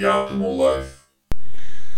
[0.00, 1.06] the optimal life.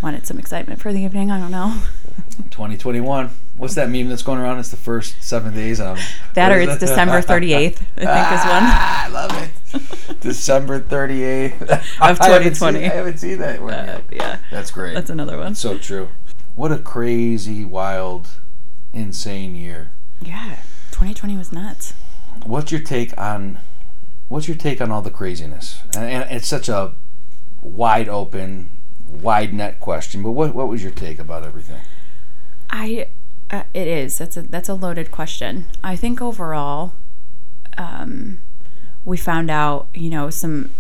[0.02, 1.30] Wanted some excitement for the evening.
[1.30, 1.80] I don't know.
[2.50, 3.30] 2021.
[3.56, 4.58] What's that meme that's going around?
[4.60, 5.99] It's the first seven days of
[6.34, 8.62] That or it's December 38th, I think is one.
[8.64, 10.21] Ah, I love it.
[10.21, 12.84] December 38th Of I haven't seen- 2020.
[12.84, 14.05] I haven't seen that one Uh, yet.
[14.12, 14.95] yeah, That's great.
[14.95, 15.55] that's another one.
[15.57, 16.09] so true.
[16.55, 18.29] What a crazy, wild,
[18.93, 19.91] insane year.
[20.21, 20.57] Yeah,
[20.93, 21.95] 2020 was nuts.
[22.45, 23.59] What's your take on
[24.29, 25.80] what's your take on all the craziness?
[25.96, 26.93] And, and it's such a
[27.62, 28.70] wide open,
[29.06, 30.22] wide net question.
[30.22, 31.80] But what what was your take about everything?
[32.70, 33.08] I
[33.50, 34.18] uh, it is.
[34.18, 35.66] That's a that's a loaded question.
[35.82, 36.94] I think overall,
[37.76, 38.40] um,
[39.04, 40.70] we found out you know some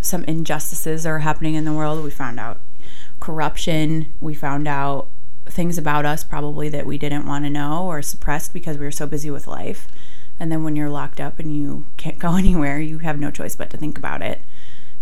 [0.00, 2.02] some injustices are happening in the world.
[2.02, 2.60] We found out
[3.20, 4.12] corruption.
[4.20, 5.08] We found out
[5.46, 8.92] things about us probably that we didn't want to know or suppressed because we were
[8.92, 9.88] so busy with life.
[10.40, 13.56] And then when you're locked up and you can't go anywhere, you have no choice
[13.56, 14.42] but to think about it.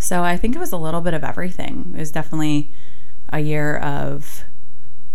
[0.01, 1.93] So I think it was a little bit of everything.
[1.95, 2.73] It was definitely
[3.29, 4.45] a year of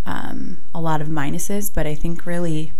[0.06, 2.72] um, a lot of minuses, but I think really,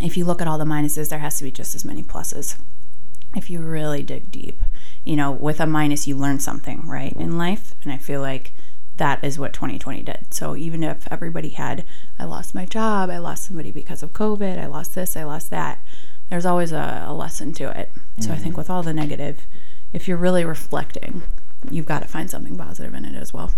[0.00, 2.58] if you look at all the minuses, there has to be just as many pluses.
[3.36, 4.62] If you really dig deep,
[5.04, 7.74] you know, with a minus, you learn something, right, in life.
[7.84, 8.54] And I feel like
[8.96, 10.26] that is what 2020 did.
[10.32, 11.84] So even if everybody had,
[12.18, 15.50] I lost my job, I lost somebody because of COVID, I lost this, I lost
[15.50, 15.80] that,
[16.30, 17.92] there's always a, a lesson to it.
[18.20, 19.46] So I think with all the negative,
[19.92, 21.22] if you're really reflecting,
[21.70, 23.52] you've got to find something positive in it as well.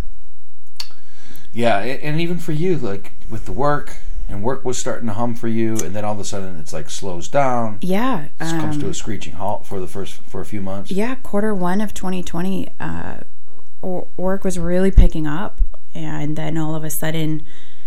[1.52, 5.34] Yeah, and even for you, like with the work, and work was starting to hum
[5.34, 7.78] for you, and then all of a sudden it's like slows down.
[7.83, 8.24] Yeah.
[8.24, 10.91] It comes to um, a screeching halt for the first for a few months.
[10.91, 13.20] yeah, quarter one of 2020, uh,
[13.83, 15.61] work was really picking up.
[15.94, 17.44] And then all of a sudden,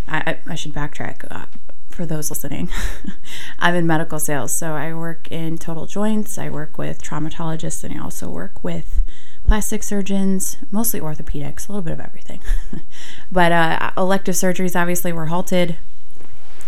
[0.07, 1.47] I, I I should backtrack uh,
[1.95, 2.69] for those listening.
[3.59, 4.53] I'm in medical sales.
[4.53, 9.02] So I work in total joints, I work with traumatologists, and I also work with
[9.47, 12.41] plastic surgeons, mostly orthopedics, a little bit of everything.
[13.31, 15.77] but uh, elective surgeries obviously were halted,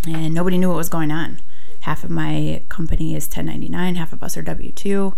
[0.07, 1.41] and nobody knew what was going on.
[1.81, 5.13] Half of my company is 1099, half of us are W 2.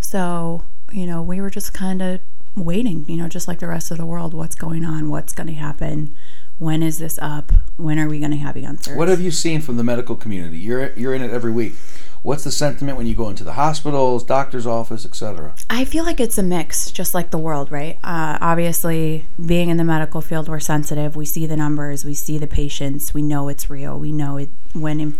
[0.00, 2.20] So, you know, we were just kind of
[2.56, 4.34] waiting, you know, just like the rest of the world.
[4.34, 5.10] What's going on?
[5.10, 6.14] What's going to happen?
[6.62, 7.50] When is this up?
[7.76, 8.96] When are we going to have answers?
[8.96, 10.58] What have you seen from the medical community?
[10.58, 11.74] You're you're in it every week.
[12.22, 15.56] What's the sentiment when you go into the hospitals, doctor's office, etc.?
[15.68, 17.98] I feel like it's a mix, just like the world, right?
[18.04, 21.16] Uh, obviously, being in the medical field, we're sensitive.
[21.16, 23.98] We see the numbers, we see the patients, we know it's real.
[23.98, 25.14] We know it when it,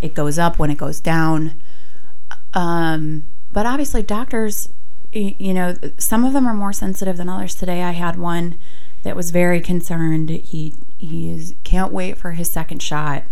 [0.00, 1.60] it goes up, when it goes down.
[2.54, 4.68] Um, but obviously, doctors,
[5.10, 7.56] you know, some of them are more sensitive than others.
[7.56, 8.56] Today, I had one
[9.02, 10.30] that was very concerned.
[10.30, 13.24] He he is, can't wait for his second shot,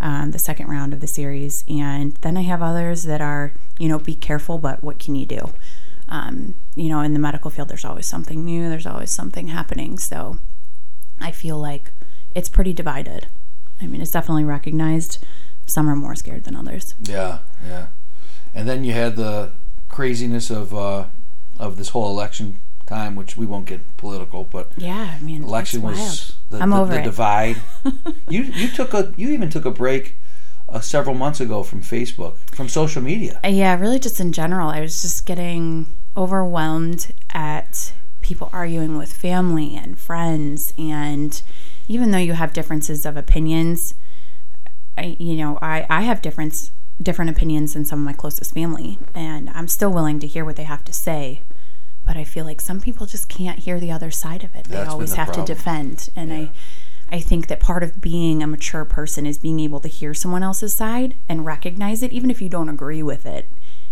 [0.00, 1.64] um, the second round of the series.
[1.68, 5.26] And then I have others that are, you know, be careful, but what can you
[5.26, 5.52] do?
[6.08, 8.70] Um, you know, in the medical field, there's always something new.
[8.70, 9.98] There's always something happening.
[9.98, 10.38] So
[11.20, 11.92] I feel like
[12.34, 13.26] it's pretty divided.
[13.80, 15.24] I mean, it's definitely recognized.
[15.66, 16.94] Some are more scared than others.
[17.00, 17.88] Yeah, yeah.
[18.54, 19.52] And then you had the
[19.88, 21.04] craziness of uh,
[21.58, 22.60] of this whole election
[22.90, 26.80] time, which we won't get political, but Yeah, I mean, election was the, I'm the,
[26.80, 27.04] over the it.
[27.04, 27.56] divide.
[28.28, 30.18] you you took a you even took a break
[30.68, 33.40] uh, several months ago from Facebook, from social media.
[33.44, 35.86] Uh, yeah, really just in general, I was just getting
[36.16, 41.42] overwhelmed at people arguing with family and friends and
[41.88, 43.94] even though you have differences of opinions,
[44.98, 48.98] I you know, I I have difference different opinions than some of my closest family
[49.14, 51.40] and I'm still willing to hear what they have to say.
[52.10, 54.64] But I feel like some people just can't hear the other side of it.
[54.64, 55.46] They always the have problem.
[55.46, 56.08] to defend.
[56.16, 56.50] And I
[57.12, 60.42] I think that part of being a mature person is being able to hear someone
[60.42, 63.48] else's side and recognize it, even if you don't agree with it.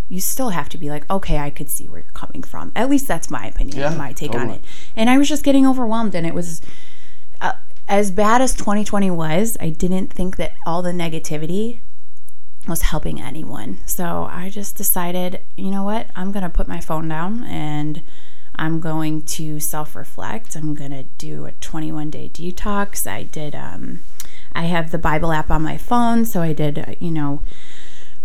[0.08, 2.72] You still have to be like, okay, I could see where you're coming from.
[2.74, 4.64] At least that's my opinion, Yeah, my take on it.
[4.96, 6.60] And I was just getting overwhelmed, and it was
[7.40, 7.52] uh,
[7.86, 9.56] as bad as 2020 was.
[9.60, 11.78] I didn't think that all the negativity
[12.68, 13.78] was helping anyone.
[13.86, 16.10] So I just decided, you know what?
[16.14, 18.02] I'm going to put my phone down and
[18.56, 20.56] I'm going to self reflect.
[20.56, 23.06] I'm going to do a 21 day detox.
[23.06, 24.00] I did, um,
[24.52, 26.25] I have the Bible app on my phone.
[26.25, 27.43] So I did, uh, you know,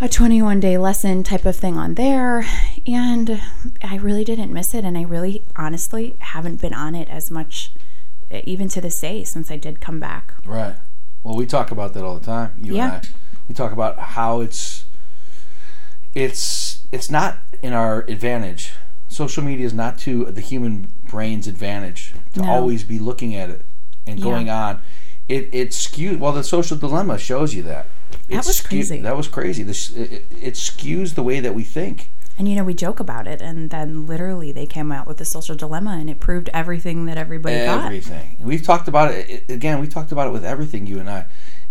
[0.01, 2.45] a 21 day lesson type of thing on there.
[2.88, 3.41] And
[3.83, 4.83] I really didn't miss it.
[4.83, 7.71] And I really honestly haven't been on it as much,
[8.31, 10.33] even to this day, since I did come back.
[10.45, 10.75] Right.
[11.21, 12.53] Well, we talk about that all the time.
[12.59, 12.95] You Yeah.
[12.95, 13.19] and I.
[13.53, 14.85] We talk about how it's
[16.15, 18.71] it's it's not in our advantage.
[19.09, 22.50] Social media is not to the human brain's advantage to No.
[22.50, 23.63] always be looking at it
[24.07, 24.23] and Yeah.
[24.25, 24.81] going on.
[25.29, 26.17] It it skews.
[26.17, 27.85] Well, the social dilemma shows you that.
[28.27, 29.01] It That was skew- crazy.
[29.01, 29.61] That was crazy.
[29.61, 32.09] This it, it- skews the way that we think.
[32.39, 35.25] And you know, we joke about it, and then literally they came out with the
[35.25, 37.85] social dilemma, and it proved everything that everybody got.
[37.85, 38.38] everything.
[38.39, 39.79] We've talked about it- again.
[39.79, 41.25] We talked about it with everything you and I,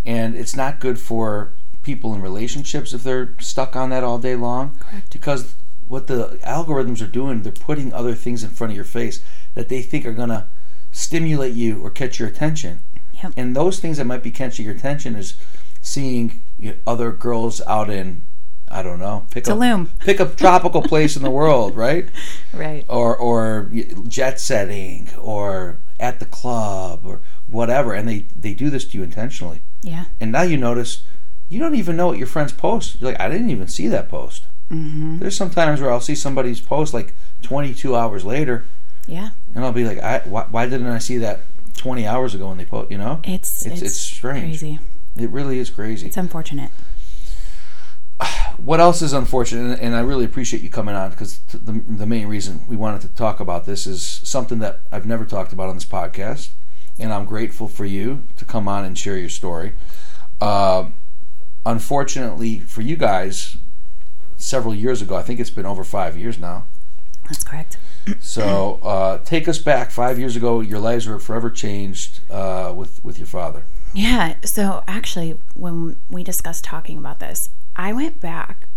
[0.05, 1.51] and it's not good for
[1.83, 4.75] people in relationships if they're stuck on that all day long.
[4.79, 5.11] Correct.
[5.13, 5.55] Because
[5.87, 9.21] what the algorithms are doing, they're putting other things in front of your face
[9.53, 10.47] that they think are gonna
[10.91, 12.79] stimulate you or catch your attention.
[13.21, 13.33] Yep.
[13.37, 15.35] And those things that might be catching your attention is
[15.81, 16.41] seeing
[16.87, 18.21] other girls out in,
[18.69, 22.07] I don't know, pick a pick a tropical place in the world, right?
[22.53, 22.85] Right.
[22.87, 23.71] or or
[24.07, 29.03] jet setting or at the club or whatever and they they do this to you
[29.03, 30.05] intentionally Yeah.
[30.19, 31.01] and now you notice
[31.53, 34.09] you don't even know what your friends post you're like i didn't even see that
[34.09, 35.19] post Mm-hmm.
[35.19, 37.13] there's some times where i'll see somebody's post like
[37.43, 38.65] 22 hours later
[39.07, 39.29] Yeah.
[39.53, 41.41] and i'll be like I, why, why didn't i see that
[41.77, 44.59] 20 hours ago when they post you know It's It's- it's, it's strange.
[44.59, 44.79] crazy.
[45.17, 46.71] it really is crazy It's unfortunate.
[48.57, 52.27] what else is unfortunate, and I really appreciate you coming on because the, the main
[52.27, 55.75] reason we wanted to talk about this is something that I've never talked about on
[55.75, 56.49] this podcast,
[56.99, 59.73] and I'm grateful for you to come on and share your story.
[60.39, 60.85] Uh,
[61.65, 63.57] unfortunately for you guys,
[64.37, 66.65] several years ago, I think it's been over five years now.
[67.25, 67.77] That's correct.
[68.19, 69.89] So uh, take us back.
[69.89, 73.63] Five years ago, your lives were forever changed uh, with with your father.
[73.93, 74.35] Yeah.
[74.43, 78.67] So actually, when we discussed talking about this, I went back.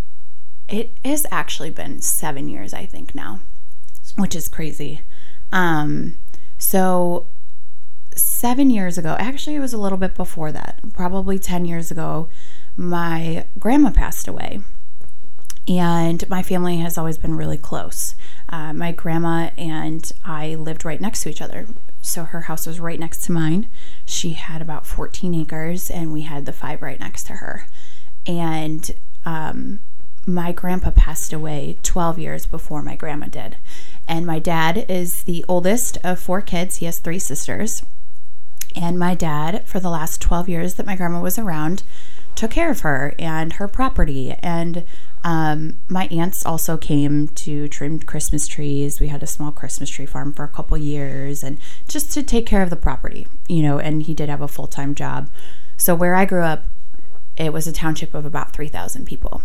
[0.69, 3.41] It has actually been seven years, I think now,
[4.15, 5.01] which is crazy.
[5.51, 6.15] Um,
[6.57, 7.27] so
[8.15, 12.29] seven years ago, actually, it was a little bit before that, probably 10 years ago,
[12.77, 14.59] my grandma passed away.
[15.67, 18.15] And my family has always been really close.
[18.47, 21.67] Uh, my grandma and I lived right next to each other.
[22.01, 23.67] So her house was right next to mine.
[24.05, 27.67] She had about 14 acres, and we had the five right next to her.
[28.25, 28.89] And
[29.25, 29.81] um,
[30.25, 33.57] my grandpa passed away 12 years before my grandma did.
[34.07, 37.81] And my dad is the oldest of four kids, he has three sisters.
[38.73, 41.83] And my dad, for the last 12 years that my grandma was around,
[42.37, 44.31] took care of her and her property.
[44.41, 44.85] And
[45.23, 48.99] um, my aunts also came to trim Christmas trees.
[49.01, 52.45] We had a small Christmas tree farm for a couple years and just to take
[52.45, 55.29] care of the property, you know, and he did have a full time job.
[55.75, 56.63] So where I grew up,
[57.35, 59.41] it was a township of about 3,000 people.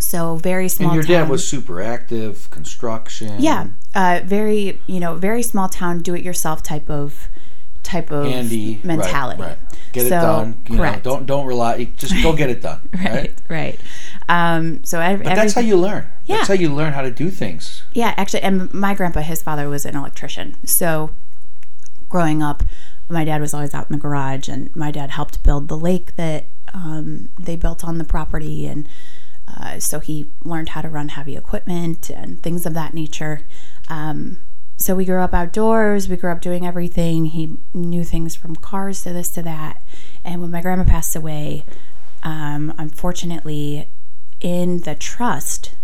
[0.00, 1.24] So very small And your town.
[1.24, 3.34] dad was super active, construction.
[3.38, 7.28] Yeah, uh, very you know very small town, do it yourself type of
[7.82, 9.42] type of right, mentality.
[9.42, 9.58] Right,
[9.92, 10.62] Get it done.
[10.68, 11.04] You correct.
[11.04, 11.84] know, don't don't rely.
[11.96, 12.88] Just go get it done.
[12.94, 13.12] Right.
[13.14, 13.80] Right, right.
[14.28, 16.06] Um, so ev- But that's how you learn.
[16.24, 16.36] Yeah.
[16.36, 17.82] That's how you learn how to do things.
[17.92, 20.56] Yeah, actually, and my grandpa, his father was an electrician.
[20.64, 21.10] So
[22.08, 22.62] growing up,
[23.08, 26.16] my dad was always out in the garage, and my dad helped build the lake
[26.16, 28.66] that um, they built on the property.
[28.66, 28.88] And
[29.48, 33.40] uh, so he learned how to run heavy equipment and things of that nature.
[33.88, 34.38] Um,
[34.82, 37.26] so we grew up outdoors, we grew up doing everything.
[37.26, 39.80] He knew things from cars to this to that.
[40.24, 41.64] And when my grandma passed away,
[42.22, 43.88] um, unfortunately,
[44.40, 45.74] in the trust,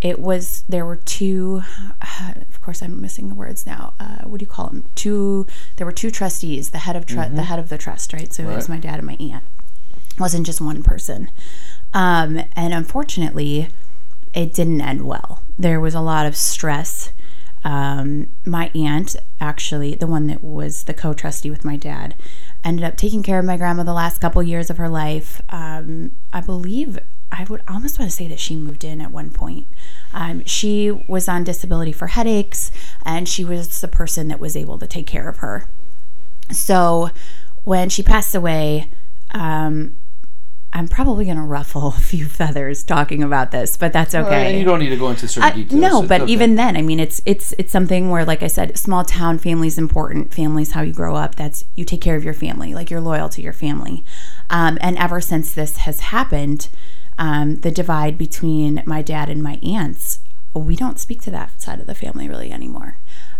[0.00, 1.62] it was there were two
[2.50, 3.94] of course i'm missing the words now.
[4.00, 5.46] Uh, what do you call them two
[5.76, 8.32] there were two trustees the head of tru- the head of the trust right?
[8.32, 9.44] So it was my dad and my aunt.
[9.94, 11.30] It wasn't just one person.
[11.94, 13.68] Um, and unfortunately
[14.34, 15.42] it didn't end well.
[15.58, 17.12] There was a lot of stress
[17.64, 22.14] um, my aunt actually the one that was the co-trustee with my dad
[22.64, 25.40] ended up taking care of my grandma the last couple years of her life.
[25.48, 26.98] Um, i believe
[27.30, 29.66] i would almost want to say that she moved in at one point.
[30.12, 32.70] Um, she was on disability for headaches
[33.04, 35.66] and she was the person that was able to take care of her.
[36.50, 37.10] So
[37.64, 38.90] when she passed away
[39.30, 39.96] um,
[40.74, 44.58] i'm probably going to ruffle a few feathers talking about this but that's okay And
[44.58, 45.80] you don't need to go into certain I- details.
[45.80, 46.32] no, but okay.
[46.32, 49.78] even then, I mean, it's it's it's something where, like I said, small town family's
[49.78, 50.32] important.
[50.34, 51.34] Family's how you grow up.
[51.34, 54.04] That's you take care of your family, like you're loyal to your family.
[54.50, 56.68] Um, and ever since this has happened,
[57.18, 60.20] um, the divide between my dad and my aunts,
[60.54, 62.96] we don't speak to that side of the family really anymore.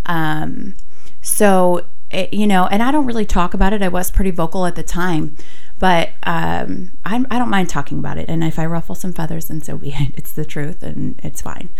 [0.06, 0.74] Um,
[1.20, 3.82] so it, you know, and I don't really talk about it.
[3.82, 5.36] I was pretty vocal at the time,
[5.82, 8.28] but um, I, I don't mind talking about it.
[8.28, 10.14] And if I ruffle some feathers, then so be it.
[10.16, 11.70] It's the truth, and it's fine.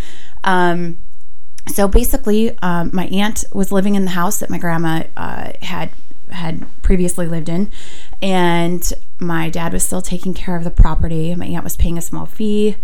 [0.42, 0.98] Um,
[1.68, 5.90] so basically, um, my aunt was living in the house that my grandma uh, had
[6.30, 7.70] had previously lived in,
[8.20, 11.32] and my dad was still taking care of the property.
[11.36, 12.78] My aunt was paying a small fee.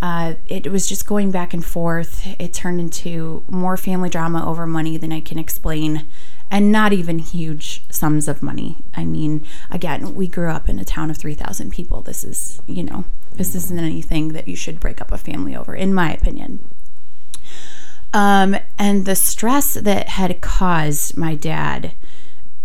[0.00, 2.26] Uh, it was just going back and forth.
[2.40, 6.06] It turned into more family drama over money than I can explain.
[6.52, 8.76] And not even huge sums of money.
[8.94, 12.02] I mean, again, we grew up in a town of 3,000 people.
[12.02, 15.74] This is, you know, this isn't anything that you should break up a family over,
[15.74, 16.68] in my opinion.
[18.12, 21.94] Um, and the stress that had caused my dad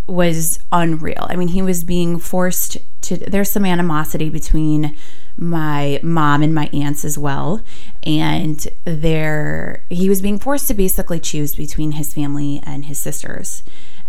[0.06, 1.26] was unreal.
[1.30, 4.98] I mean, he was being forced to, there's some animosity between
[5.38, 7.62] my mom and my aunts as well.
[8.04, 13.64] And there, he was being forced to basically choose between his family and his sisters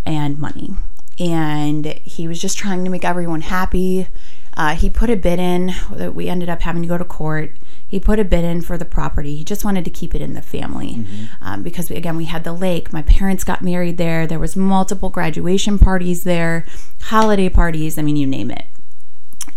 [0.07, 0.75] and money.
[1.19, 4.09] And he was just trying to make everyone happy.
[4.57, 7.57] Uh, he put a bid in that we ended up having to go to court.
[7.87, 9.37] He put a bid in for the property.
[9.37, 11.25] He just wanted to keep it in the family mm-hmm.
[11.41, 12.93] um, because we, again we had the lake.
[12.93, 14.27] My parents got married there.
[14.27, 16.67] There was multiple graduation parties there,
[17.03, 17.99] holiday parties.
[17.99, 18.65] I mean, you name it.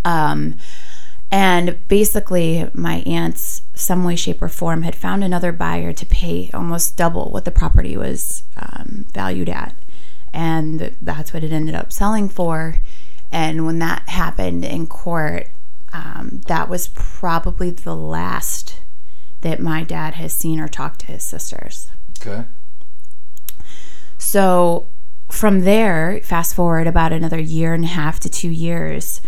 [0.06, 0.56] Um,
[1.32, 6.50] and basically, my aunts, some way, shape, or form, had found another buyer to pay
[6.54, 9.74] almost double what the property was um, valued at.
[10.34, 12.76] And that's what it ended up selling for.
[13.32, 15.48] And when that happened in court,
[15.94, 18.82] um, that was probably the last
[19.40, 21.90] that my dad has seen or talked to his sisters.
[22.22, 22.46] Okay.
[24.18, 24.88] So
[25.30, 29.22] from there, fast forward about another year and a half to two years,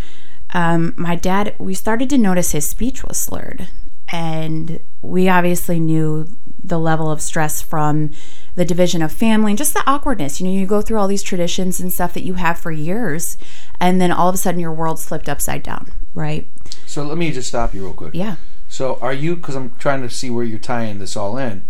[0.53, 3.67] um, my dad, we started to notice his speech was slurred.
[4.09, 6.27] And we obviously knew
[6.63, 8.11] the level of stress from
[8.55, 10.39] the division of family and just the awkwardness.
[10.39, 13.37] You know, you go through all these traditions and stuff that you have for years,
[13.79, 16.47] and then all of a sudden your world slipped upside down, right?
[16.85, 18.13] So let me just stop you real quick.
[18.13, 18.35] Yeah.
[18.69, 21.65] So are you, because I'm trying to see where you're tying this all in.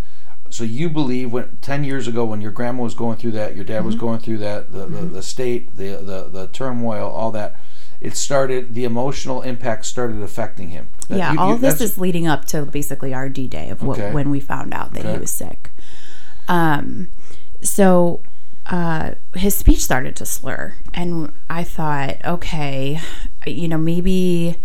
[0.49, 3.65] So you believe when 10 years ago when your grandma was going through that, your
[3.65, 3.85] dad mm-hmm.
[3.87, 4.95] was going through that, the, mm-hmm.
[4.95, 7.55] the, the state, the, the, the turmoil, all that
[8.03, 10.89] it started the emotional impact started affecting him.
[11.07, 14.11] yeah, you, all you, this is leading up to basically our D day of okay.
[14.11, 15.13] when we found out that okay.
[15.13, 15.71] he was sick.
[16.49, 17.09] Um,
[17.61, 18.21] so
[18.65, 22.99] uh, his speech started to slur, and I thought, okay,
[23.47, 24.57] you know, maybe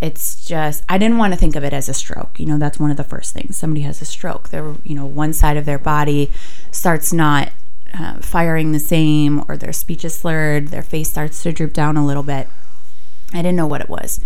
[0.00, 2.40] it's just I didn't want to think of it as a stroke.
[2.40, 3.56] You know, that's one of the first things.
[3.56, 4.48] Somebody has a stroke.
[4.48, 6.32] They're, you know, one side of their body
[6.72, 7.52] starts not
[7.94, 11.96] uh, firing the same, or their speech is slurred, their face starts to droop down
[11.96, 12.48] a little bit.
[13.32, 14.20] I didn't know what it was.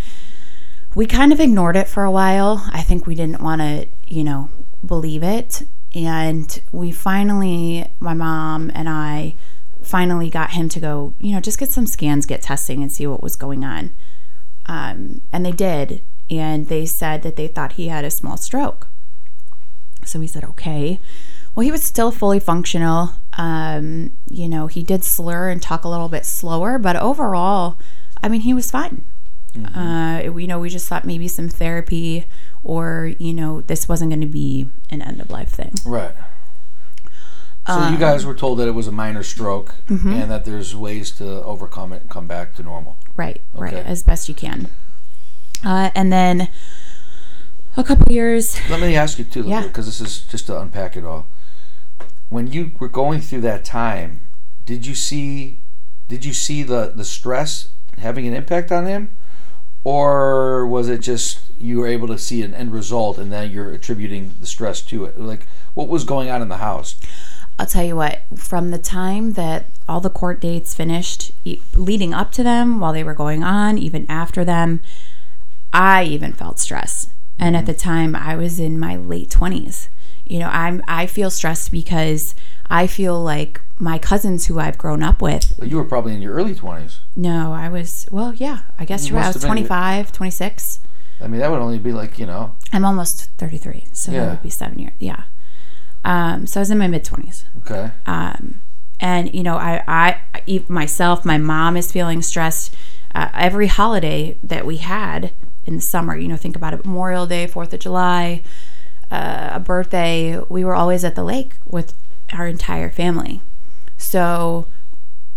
[0.94, 2.68] We kind of ignored it for a while.
[2.72, 4.48] I think we didn't want to, you know,
[4.84, 5.62] believe it.
[5.94, 9.34] And we finally, my mom and I
[9.82, 13.06] finally got him to go, you know, just get some scans, get testing, and see
[13.06, 13.94] what was going on.
[14.66, 16.02] Um, and they did.
[16.30, 18.88] And they said that they thought he had a small stroke.
[20.04, 21.00] So we said, okay.
[21.54, 23.10] Well, he was still fully functional.
[23.34, 27.78] Um, you know, he did slur and talk a little bit slower, but overall,
[28.24, 29.04] I mean, he was fine.
[29.52, 29.78] Mm-hmm.
[29.78, 32.24] Uh, you know, we just thought maybe some therapy
[32.62, 35.74] or, you know, this wasn't going to be an end of life thing.
[35.84, 36.14] Right.
[37.66, 40.10] So um, you guys were told that it was a minor stroke mm-hmm.
[40.10, 42.96] and that there's ways to overcome it and come back to normal.
[43.14, 43.62] Right, okay.
[43.62, 44.68] right, as best you can.
[45.62, 46.48] Uh, and then
[47.76, 48.58] a couple years.
[48.70, 49.62] Let me ask you too, yeah.
[49.62, 51.26] because this is just to unpack it all.
[52.30, 54.26] When you were going through that time,
[54.64, 55.60] did you see
[56.08, 59.10] did you see the the stress having an impact on him?
[59.84, 63.70] Or was it just you were able to see an end result and then you're
[63.70, 65.20] attributing the stress to it?
[65.20, 66.96] Like, what was going on in the house?
[67.58, 71.32] I'll tell you what, from the time that all the court dates finished,
[71.74, 74.80] leading up to them, while they were going on, even after them,
[75.72, 77.08] I even felt stress.
[77.38, 77.66] And at mm-hmm.
[77.66, 79.88] the time, I was in my late 20s.
[80.24, 82.34] You know, I'm I feel stressed because
[82.70, 85.54] I feel like my cousins who I've grown up with.
[85.58, 86.98] But you were probably in your early 20s.
[87.16, 89.26] No, I was, well, yeah, I guess you you're right.
[89.26, 90.80] I was 25, 26.
[91.20, 92.56] I mean, that would only be like, you know.
[92.72, 94.20] I'm almost 33, so yeah.
[94.20, 94.92] that would be seven years.
[94.98, 95.24] Yeah.
[96.04, 97.44] Um, so I was in my mid 20s.
[97.58, 97.90] Okay.
[98.06, 98.62] Um,
[99.00, 102.74] and, you know, I, I, myself, my mom is feeling stressed.
[103.14, 105.32] Uh, every holiday that we had
[105.66, 108.42] in the summer, you know, think about it Memorial Day, 4th of July,
[109.10, 111.94] uh, a birthday, we were always at the lake with
[112.32, 113.40] our entire family.
[114.14, 114.68] So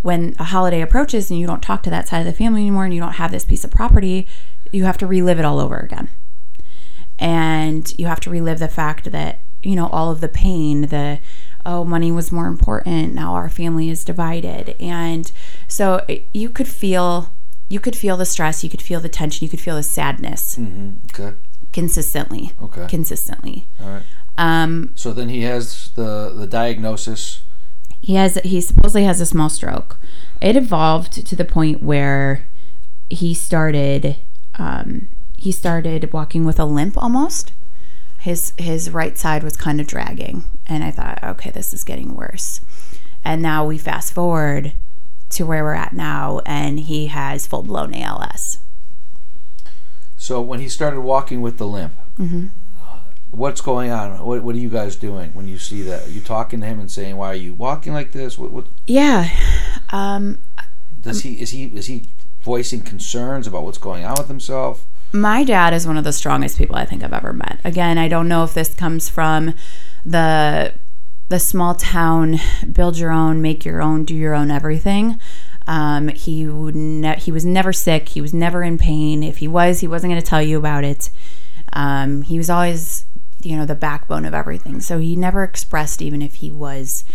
[0.03, 2.85] when a holiday approaches and you don't talk to that side of the family anymore
[2.85, 4.27] and you don't have this piece of property,
[4.71, 6.09] you have to relive it all over again.
[7.17, 11.17] And you have to relive the fact that, you know, all of the pain, the,
[11.65, 13.15] oh, money was more important.
[13.15, 14.75] Now our family is divided.
[14.79, 15.31] And
[15.67, 17.33] so you could feel,
[17.69, 20.55] you could feel the stress, you could feel the tension, you could feel the sadness.
[20.55, 21.19] Mm-hmm.
[21.19, 21.35] Okay.
[21.73, 22.51] Consistently.
[22.61, 22.85] Okay.
[22.87, 23.65] Consistently.
[23.79, 24.03] All right.
[24.37, 27.41] Um, so then he has the the diagnosis
[28.01, 29.99] he has he supposedly has a small stroke.
[30.41, 32.47] It evolved to the point where
[33.09, 34.17] he started
[34.55, 37.53] um, he started walking with a limp almost.
[38.19, 42.15] His his right side was kind of dragging, and I thought, okay, this is getting
[42.15, 42.61] worse.
[43.23, 44.73] And now we fast forward
[45.29, 48.59] to where we're at now, and he has full blown ALS.
[50.15, 52.47] So when he started walking with the limp, Mm-hmm.
[53.31, 54.19] What's going on?
[54.25, 56.07] What, what are you guys doing when you see that?
[56.07, 58.67] Are you talking to him and saying, "Why are you walking like this?" What, what
[58.85, 59.29] Yeah.
[59.91, 60.39] Um,
[60.99, 62.05] does he is he is he
[62.41, 64.85] voicing concerns about what's going on with himself?
[65.13, 67.59] my dad is one of the strongest people I think I've ever met.
[67.63, 69.53] Again, I don't know if this comes from
[70.05, 70.73] the
[71.29, 72.39] the small town,
[72.71, 75.19] build your own, make your own, do your own everything.
[75.67, 78.09] Um, he would ne- he was never sick.
[78.09, 79.23] He was never in pain.
[79.23, 81.09] If he was, he wasn't going to tell you about it.
[81.73, 83.05] Um, he was always,
[83.47, 84.81] you know, the backbone of everything.
[84.81, 87.05] So he never expressed even if he was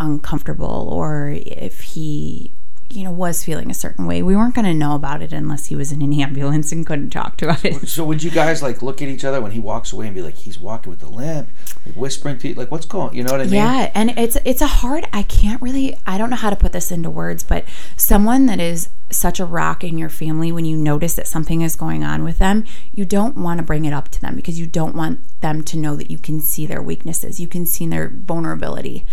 [0.00, 2.52] uncomfortable or if he
[2.90, 5.66] you know was feeling a certain way we weren't going to know about it unless
[5.66, 8.82] he was in an ambulance and couldn't talk to us So would you guys like
[8.82, 11.08] look at each other when he walks away and be like, "He's walking with the
[11.08, 11.48] limp,"
[11.84, 13.54] like whispering to you, like, "What's going?" You know what I mean?
[13.54, 16.72] yeah and it's it's a hard i can't really i don't know how to put
[16.72, 17.64] this into words but
[17.96, 21.76] someone that is such a rock in your family when you notice that something is
[21.76, 24.66] going on with them you don't want to bring it up to them because you
[24.66, 28.08] don't want them to know that you can see their weaknesses you can see their
[28.08, 29.04] vulnerability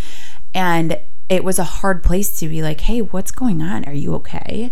[0.54, 3.86] and it was a hard place to be like hey what's going on?
[3.86, 4.72] Are you okay?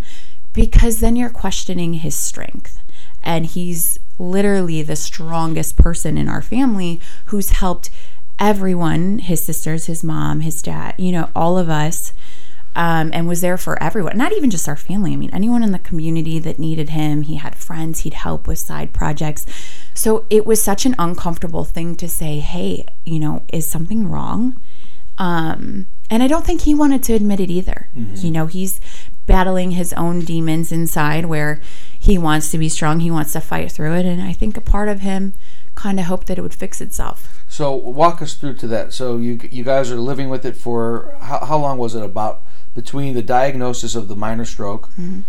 [0.53, 2.79] Because then you're questioning his strength.
[3.23, 7.89] And he's literally the strongest person in our family who's helped
[8.39, 12.13] everyone his sisters his mom his dad you know all of us
[12.75, 15.13] um, and was there for everyone not even just our family.
[15.13, 18.57] I mean anyone in the community that needed him he had friends he'd help with
[18.57, 19.45] side projects.
[19.93, 24.59] So it was such an uncomfortable thing to say hey you know is something wrong?
[25.19, 27.87] Um, and I don't think he wanted to admit it either.
[27.95, 28.79] You know, he's
[29.25, 31.59] battling his own demons inside where
[31.97, 34.05] he wants to be strong, he wants to fight through it.
[34.05, 35.33] And I think a part of him
[35.75, 37.43] kind of hoped that it would fix itself.
[37.47, 38.93] So walk us through to that.
[38.93, 42.03] So you you guys are living with it for how, how long was it?
[42.03, 42.43] About
[42.75, 45.21] between the diagnosis of the minor stroke Mm-hmm.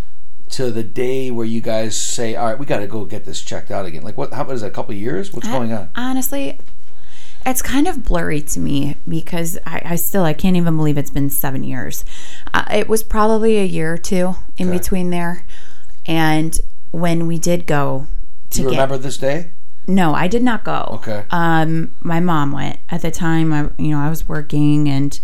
[0.50, 3.40] to the day where you guys say, "All right, we got to go get this
[3.43, 4.33] checked out again." Like what?
[4.33, 4.69] How is that?
[4.69, 5.33] A couple of years?
[5.33, 5.88] What's going on?
[5.95, 6.59] Honestly,
[7.46, 11.10] it's kind of blurry to me because I, I still I can't even believe it's
[11.10, 12.04] been seven years.
[12.52, 14.78] Uh, it was probably a year or two in Okay.
[14.78, 15.44] between there,
[16.06, 16.58] and
[16.90, 18.06] when we did go
[18.50, 19.52] to Do you get remember this day?
[19.86, 20.88] no, I did not go.
[21.02, 21.25] Okay.
[21.30, 23.52] Um, my mom went at the time.
[23.52, 25.19] I, you know, I was working, and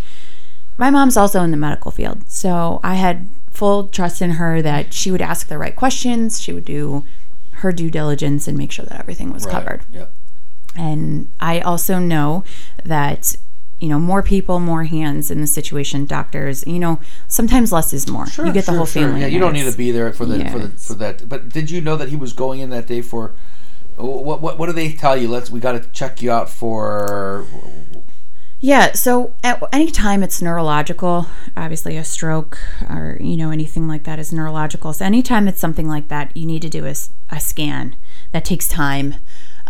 [0.76, 4.92] my mom's also in the medical field, so I had full trust in her that
[4.94, 6.40] she would ask the right questions.
[6.40, 7.04] She would do
[7.52, 9.84] her due diligence and make sure that everything was covered.
[9.92, 10.12] Yep.
[10.76, 12.44] And I also know
[12.84, 13.36] that
[13.80, 16.04] you know more people, more hands in the situation.
[16.04, 18.26] Doctors, you know, sometimes less is more.
[18.38, 19.02] you get the whole sure.
[19.02, 19.22] family.
[19.22, 21.28] Yeah, you don't need to be there for the for the for that.
[21.28, 23.34] But did you know that he was going in that day for?
[23.96, 25.28] What what what do they tell you?
[25.28, 27.46] Let's we got to check you out for.
[28.62, 32.58] Yeah, so at any time it's neurological, obviously a stroke
[32.90, 34.92] or you know anything like that is neurological.
[34.92, 36.94] So anytime it's something like that, you need to do a,
[37.30, 37.96] a scan.
[38.32, 39.14] That takes time.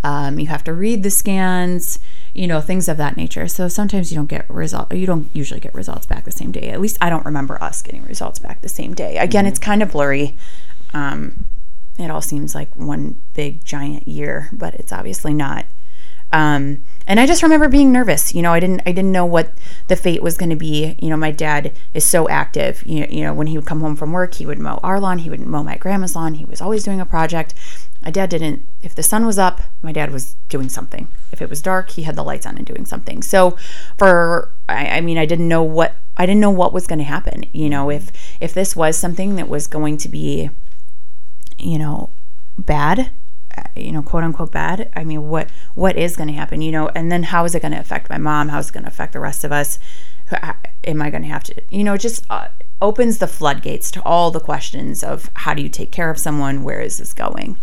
[0.02, 1.98] Um, you have to read the scans,
[2.34, 3.46] you know, things of that nature.
[3.48, 4.92] So sometimes you don't get result.
[4.94, 6.70] You don't usually get results back the same day.
[6.70, 9.18] At least I don't remember us getting results back the same day.
[9.18, 10.36] Again, it's kind of blurry.
[10.94, 11.46] Um,
[11.98, 15.66] it all seems like one big giant year, but it's obviously not.
[16.32, 18.34] Um, and I just remember being nervous.
[18.34, 19.52] You know, I didn't I didn't know what
[19.88, 20.96] the fate was going to be.
[21.00, 22.86] You know, my dad is so active.
[22.86, 25.00] You know, you know, when he would come home from work, he would mow our
[25.00, 25.18] lawn.
[25.18, 26.34] He would mow my grandma's lawn.
[26.34, 27.54] He was always doing a project.
[28.02, 28.66] My dad didn't.
[28.82, 31.08] If the sun was up, my dad was doing something.
[31.32, 33.22] If it was dark, he had the lights on and doing something.
[33.22, 33.56] So,
[33.98, 37.04] for I, I mean, I didn't know what I didn't know what was going to
[37.04, 37.44] happen.
[37.52, 38.10] You know, if
[38.40, 40.50] if this was something that was going to be
[41.60, 42.10] you know
[42.58, 43.10] bad
[43.56, 46.72] uh, you know quote unquote bad i mean what what is going to happen you
[46.72, 48.84] know and then how is it going to affect my mom how is it going
[48.84, 49.78] to affect the rest of us
[50.84, 52.48] am i going to have to you know just uh,
[52.82, 56.62] opens the floodgates to all the questions of how do you take care of someone
[56.62, 57.58] where is this going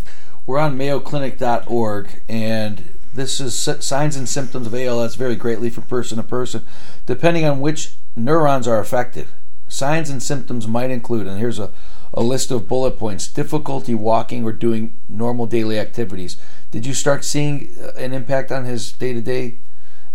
[0.47, 6.15] We're on MayoClinic.org, and this is signs and symptoms of ALS vary greatly from person
[6.17, 6.65] to person,
[7.05, 9.27] depending on which neurons are affected.
[9.67, 11.71] Signs and symptoms might include, and here's a,
[12.13, 16.38] a list of bullet points difficulty walking or doing normal daily activities.
[16.71, 19.60] Did you start seeing uh, an impact on his day to day?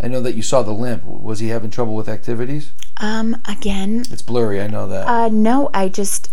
[0.01, 1.05] I know that you saw the limp.
[1.05, 2.73] Was he having trouble with activities?
[2.99, 5.07] um again It's blurry, I know that.
[5.09, 6.29] uh no i just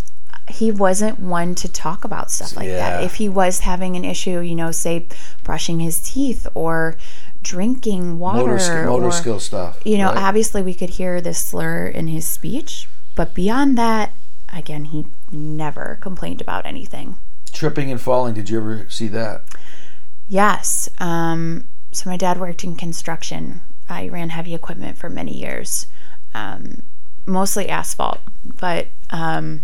[0.50, 4.40] he wasn't one to talk about stuff like that if he was having an issue
[4.40, 5.08] you know say
[5.44, 6.98] brushing his teeth or
[7.42, 9.80] drinking water motor motor or, skill stuff.
[9.86, 10.18] you know right?
[10.18, 14.12] obviously we could hear this slur in his speech but beyond that
[14.54, 17.18] again he never complained about anything
[17.52, 18.36] tripping and falling.
[18.36, 19.42] Did you ever see that?
[20.28, 25.88] yes um, so my dad worked in construction i ran heavy equipment for many years
[26.34, 26.84] um,
[27.26, 29.62] mostly asphalt, but um,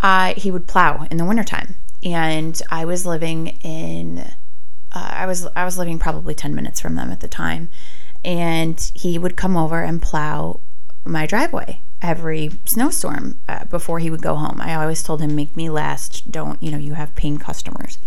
[0.00, 4.18] I he would plow in the wintertime, and I was living in
[4.92, 7.68] uh, I was I was living probably ten minutes from them at the time,
[8.24, 10.60] and he would come over and plow
[11.04, 14.60] my driveway every snowstorm uh, before he would go home.
[14.60, 16.30] I always told him, "Make me last.
[16.30, 17.98] Don't you know you have paying customers."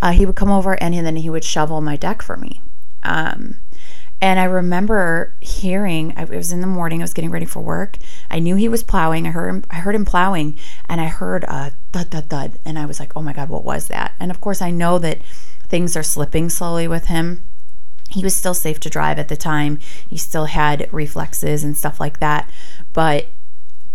[0.00, 2.60] Uh, he would come over and then he would shovel my deck for me.
[3.04, 3.58] Um,
[4.22, 7.98] and I remember hearing, it was in the morning, I was getting ready for work.
[8.30, 9.26] I knew he was plowing.
[9.26, 10.56] I heard him, I heard him plowing
[10.88, 12.58] and I heard a thud, thud, thud.
[12.64, 14.14] And I was like, oh my God, what was that?
[14.20, 15.22] And of course, I know that
[15.66, 17.42] things are slipping slowly with him.
[18.10, 19.80] He was still safe to drive at the time.
[20.08, 22.48] He still had reflexes and stuff like that.
[22.92, 23.26] But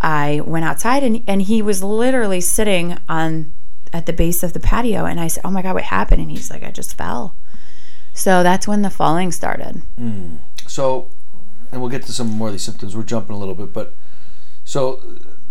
[0.01, 3.53] I went outside and, and he was literally sitting on
[3.93, 6.21] at the base of the patio and I said, Oh my God, what happened?
[6.21, 7.33] And he's like, I just fell.
[8.17, 9.83] So that's when the falling started.
[9.97, 10.39] Mm.
[10.65, 11.11] So,
[11.71, 12.95] and we'll get to some more of these symptoms.
[12.95, 13.95] We're jumping a little bit, but
[14.65, 15.03] so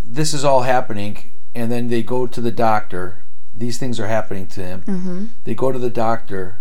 [0.04, 3.22] this is all happening, and then they go to the doctor.
[3.54, 4.82] These things are happening to him.
[4.82, 5.26] Mm-hmm.
[5.44, 6.58] They go to the doctor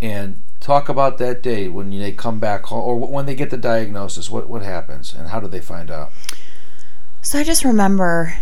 [0.00, 3.58] and talk about that day when they come back home or when they get the
[3.58, 4.30] diagnosis.
[4.30, 6.10] What, what happens and how do they find out?
[7.20, 8.34] So I just remember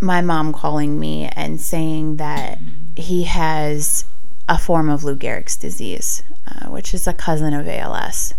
[0.00, 2.58] my mom calling me and saying that
[2.96, 4.06] he has
[4.52, 8.34] a form of Lou Gehrig's disease, uh, which is a cousin of ALS,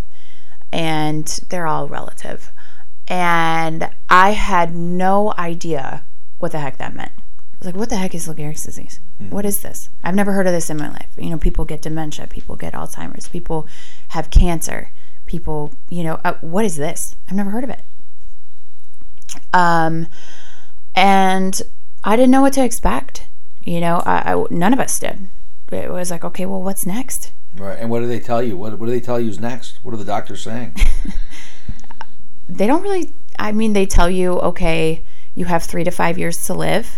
[0.71, 2.52] and they're all relative.
[3.08, 6.06] And I had no idea
[6.38, 7.13] what the heck that meant.
[7.17, 8.99] I was like, what the heck is Lou Gehrig's disease?
[9.19, 9.32] Mm.
[9.32, 9.89] What is this?
[10.04, 11.10] I've never heard of this in my life.
[11.17, 13.67] You know, people get dementia, people get Alzheimer's, people
[14.10, 14.91] have cancer,
[15.26, 17.15] people, you know, uh, what is this?
[17.28, 17.82] I've never heard of it.
[19.52, 20.06] Um,
[20.93, 21.60] and
[22.04, 23.28] I didn't know what to expect.
[23.63, 25.30] You know, I, I none of us did
[25.73, 27.31] it was like, okay, well, what's next?
[27.55, 27.77] Right.
[27.79, 28.57] And what do they tell you?
[28.57, 29.83] What, what do they tell you is next?
[29.83, 30.75] What are the doctors saying?
[32.49, 35.03] they don't really, I mean, they tell you, okay,
[35.36, 36.97] you have three to five years to live.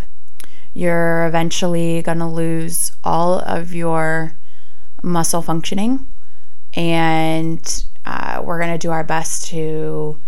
[0.73, 4.38] You're eventually going to lose all of your
[5.03, 6.05] muscle functioning.
[6.73, 10.19] And uh, we're going to do our best to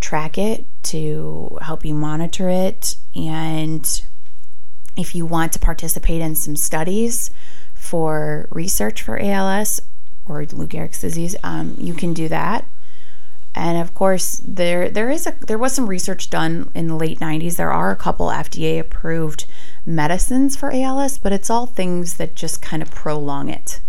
[0.00, 2.96] track it, to help you monitor it.
[3.14, 4.02] And
[4.96, 7.30] if you want to participate in some studies,
[7.86, 9.80] for research for ALS
[10.26, 12.66] or Lou Gehrig's disease, um, you can do that.
[13.54, 17.20] And of course, there there is a there was some research done in the late
[17.20, 17.56] 90s.
[17.56, 19.46] There are a couple FDA approved
[19.86, 23.80] medicines for ALS, but it's all things that just kind of prolong it.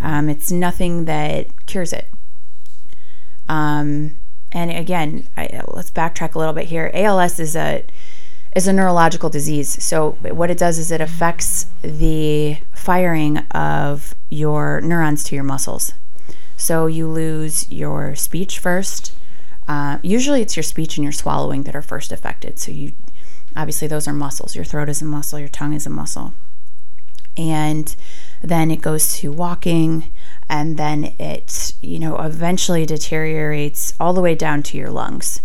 [0.00, 2.10] Um, it's nothing that cures it.
[3.48, 4.18] Um,
[4.50, 6.90] and again, I, let's backtrack a little bit here.
[6.92, 7.84] ALS is a
[8.58, 9.82] is a neurological disease.
[9.82, 15.92] So what it does is it affects the firing of your neurons to your muscles.
[16.56, 19.14] So you lose your speech first.
[19.68, 22.58] Uh, usually it's your speech and your swallowing that are first affected.
[22.58, 22.94] So you
[23.54, 24.56] obviously those are muscles.
[24.56, 26.34] Your throat is a muscle, your tongue is a muscle.
[27.36, 27.94] And
[28.42, 30.12] then it goes to walking
[30.48, 35.42] and then it, you know, eventually deteriorates all the way down to your lungs.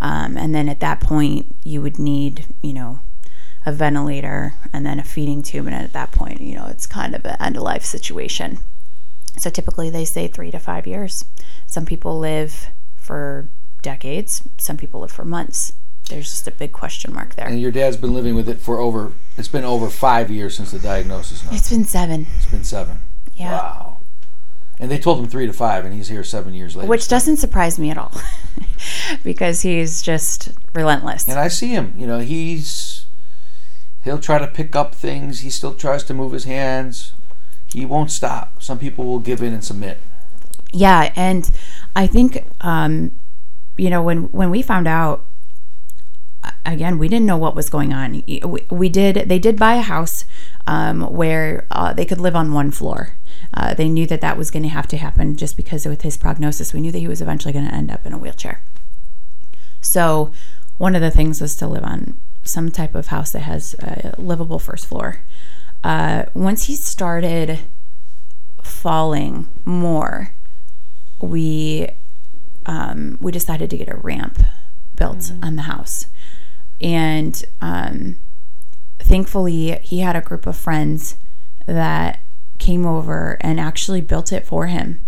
[0.00, 3.00] Um, and then at that point, you would need, you know,
[3.64, 5.66] a ventilator and then a feeding tube.
[5.66, 8.58] And at that point, you know, it's kind of an end of life situation.
[9.36, 11.24] So typically they say three to five years.
[11.66, 13.48] Some people live for
[13.82, 15.72] decades, some people live for months.
[16.08, 17.46] There's just a big question mark there.
[17.46, 20.70] And your dad's been living with it for over, it's been over five years since
[20.70, 21.50] the diagnosis now.
[21.52, 22.26] It's been seven.
[22.36, 22.98] It's been seven.
[23.34, 23.52] Yeah.
[23.52, 23.98] Wow.
[24.78, 26.88] And they told him three to five, and he's here seven years later.
[26.88, 28.12] Which doesn't surprise me at all,
[29.22, 31.28] because he's just relentless.
[31.28, 31.94] And I see him.
[31.96, 33.06] You know, he's
[34.04, 35.40] he'll try to pick up things.
[35.40, 37.12] He still tries to move his hands.
[37.66, 38.62] He won't stop.
[38.62, 39.98] Some people will give in and submit.
[40.72, 41.50] Yeah, and
[41.94, 43.18] I think um,
[43.76, 45.26] you know when when we found out
[46.64, 48.22] again, we didn't know what was going on.
[48.26, 49.28] We, we did.
[49.28, 50.24] They did buy a house
[50.66, 53.16] um, where uh, they could live on one floor,
[53.54, 56.16] uh, they knew that that was going to have to happen just because with his
[56.16, 58.62] prognosis, we knew that he was eventually going to end up in a wheelchair.
[59.86, 60.32] So,
[60.78, 64.14] one of the things was to live on some type of house that has a
[64.18, 65.20] livable first floor.
[65.84, 67.60] Uh, once he started
[68.62, 70.34] falling more,
[71.20, 71.88] we
[72.66, 74.42] um, we decided to get a ramp
[74.96, 75.44] built mm-hmm.
[75.44, 76.06] on the house,
[76.80, 78.18] and um,
[78.98, 81.16] thankfully he had a group of friends
[81.66, 82.18] that
[82.58, 85.00] came over and actually built it for him.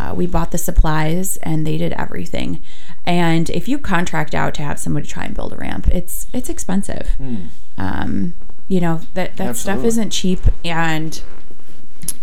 [0.00, 2.62] Uh, we bought the supplies and they did everything.
[3.04, 6.48] And if you contract out to have somebody try and build a ramp, it's it's
[6.48, 7.10] expensive.
[7.18, 7.48] Mm.
[7.76, 8.34] Um,
[8.66, 9.54] you know that that Absolutely.
[9.54, 11.22] stuff isn't cheap, and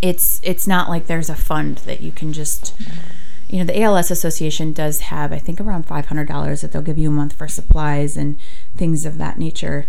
[0.02, 2.74] it's it's not like there's a fund that you can just
[3.50, 7.08] you know, the ALS Association does have, I think, around $500 that they'll give you
[7.08, 8.38] a month for supplies and
[8.76, 9.86] things of that nature.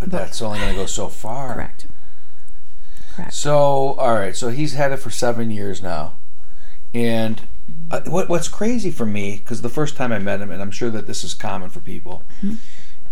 [0.00, 1.54] But that's only going to go so far.
[1.54, 1.86] Correct.
[3.14, 3.32] Correct.
[3.32, 4.34] So, all right.
[4.34, 6.17] So he's had it for seven years now,
[6.94, 7.42] and
[7.90, 10.70] uh, what what's crazy for me because the first time I met him, and I'm
[10.70, 12.22] sure that this is common for people,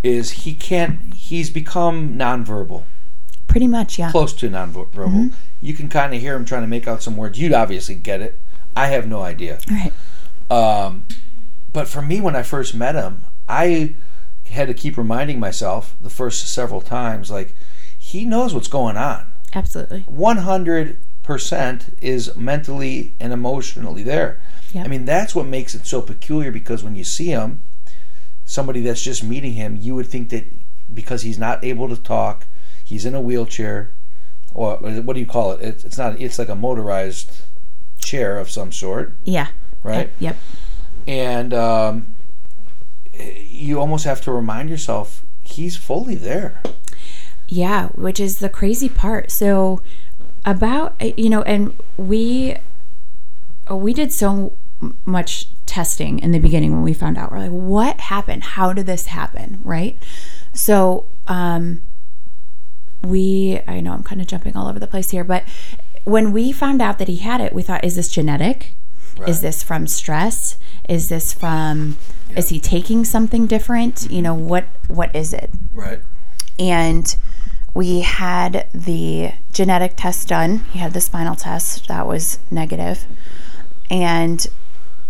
[0.02, 1.14] is he can't.
[1.14, 2.84] He's become nonverbal,
[3.48, 4.10] Pretty much, yeah.
[4.10, 5.32] close to nonverbal.
[5.60, 7.38] You can kind of hear him trying to make out some words.
[7.38, 8.40] You'd obviously get it.
[8.76, 9.58] I have no idea.
[9.70, 9.92] Right.
[10.50, 11.06] Um,
[11.72, 13.94] but for me, when I first met him, I
[14.50, 17.54] had to keep reminding myself the first several times, like
[17.96, 19.26] he knows what's going on.
[19.54, 20.04] Absolutely.
[20.10, 20.98] 100%
[22.00, 24.40] is mentally and emotionally there.
[24.72, 24.84] Yep.
[24.84, 27.62] I mean, that's what makes it so peculiar because when you see him,
[28.44, 30.44] somebody that's just meeting him, you would think that
[30.92, 32.46] because he's not able to talk,
[32.84, 33.90] he's in a wheelchair,
[34.54, 35.60] or what do you call it?
[35.60, 37.42] It's, it's not, it's like a motorized
[37.98, 39.48] chair of some sort, Yeah.
[39.82, 40.10] right?
[40.20, 40.36] Yep.
[41.08, 42.14] And um,
[43.48, 46.60] you almost have to remind yourself he's fully there.
[47.48, 49.30] Yeah, which is the crazy part.
[49.30, 49.80] So
[50.46, 52.56] about you know, and we
[53.70, 54.56] we did so
[55.04, 57.32] much testing in the beginning when we found out.
[57.32, 58.44] We're like, what happened?
[58.44, 59.60] How did this happen?
[59.64, 59.98] Right?
[60.54, 61.82] So um
[63.02, 65.44] we I know I'm kind of jumping all over the place here, but
[66.04, 68.74] when we found out that he had it, we thought, is this genetic?
[69.26, 70.58] Is this from stress?
[70.88, 71.96] Is this from
[72.36, 74.10] is he taking something different?
[74.10, 75.50] You know, what what is it?
[75.74, 76.00] Right.
[76.58, 77.16] and
[77.76, 80.60] we had the genetic test done.
[80.72, 83.04] He had the spinal test that was negative.
[83.90, 84.46] And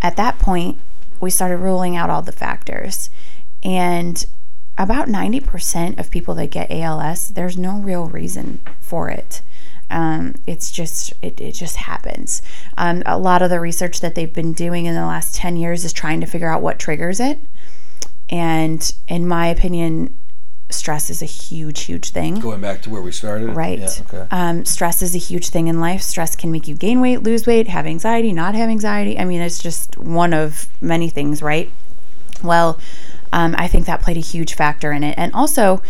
[0.02, 0.76] at that point,
[1.20, 3.08] we started ruling out all the factors.
[3.62, 4.26] And
[4.76, 9.42] about 90% of people that get ALS, there's no real reason for it.
[9.88, 12.42] Um, it's just it, it just happens.
[12.76, 15.84] Um, a lot of the research that they've been doing in the last 10 years
[15.84, 17.38] is trying to figure out what triggers it.
[18.28, 20.18] And in my opinion,
[20.70, 22.40] stress is a huge, huge thing.
[22.40, 23.50] Going back to where we started.
[23.50, 23.78] Right.
[23.78, 24.26] Yeah, okay.
[24.30, 26.02] Um, stress is a huge thing in life.
[26.02, 29.18] Stress can make you gain weight, lose weight, have anxiety, not have anxiety.
[29.18, 31.70] I mean, it's just one of many things, right?
[32.42, 32.78] Well,
[33.32, 35.14] um, I think that played a huge factor in it.
[35.16, 35.82] And also,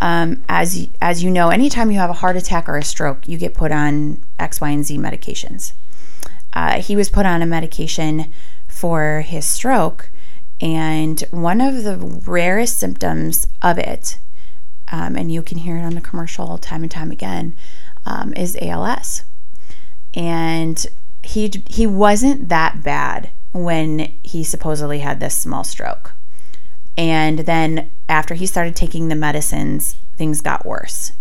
[0.00, 3.38] um, as as you know, anytime you have a heart attack or a stroke, you
[3.38, 5.72] get put on X, Y, and Z medications.
[6.52, 8.32] Uh, he was put on a medication
[8.68, 10.10] for his stroke,
[10.60, 14.18] and one of the rarest symptoms of it
[14.94, 17.56] um, and you can hear it on the commercial time and time again,
[18.06, 19.24] um, is ALS.
[20.14, 20.86] And
[21.22, 26.12] he he wasn't that bad when he supposedly had this small stroke.
[26.96, 31.12] And then after he started taking the medicines, things got worse.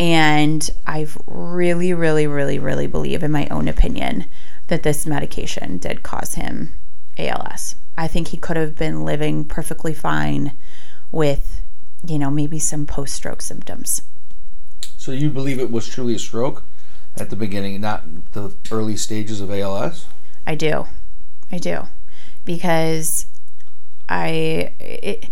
[0.00, 4.26] And I've really, really, really, really believe, in my own opinion,
[4.68, 6.74] that this medication did cause him
[7.18, 7.74] ALS.
[7.96, 10.52] I think he could have been living perfectly fine
[11.10, 11.60] with,
[12.06, 14.02] you know, maybe some post stroke symptoms.
[14.96, 16.64] So you believe it was truly a stroke
[17.16, 20.06] at the beginning, not the early stages of ALS?
[20.46, 20.86] I do.
[21.50, 21.88] I do.
[22.44, 23.26] Because
[24.08, 25.28] I, it,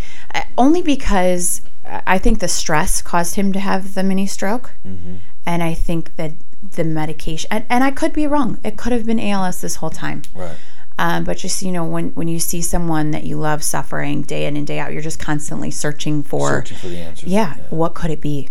[0.58, 4.72] only because I think the stress caused him to have the mini stroke.
[4.84, 5.16] Mm-hmm.
[5.46, 9.06] And I think that the medication, and, and I could be wrong, it could have
[9.06, 10.22] been ALS this whole time.
[10.34, 10.56] Right.
[10.98, 14.46] Um, but just, you know, when, when you see someone that you love suffering day
[14.46, 17.28] in and day out, you're just constantly searching for, Searching for the answers.
[17.30, 18.48] yeah, what could it be?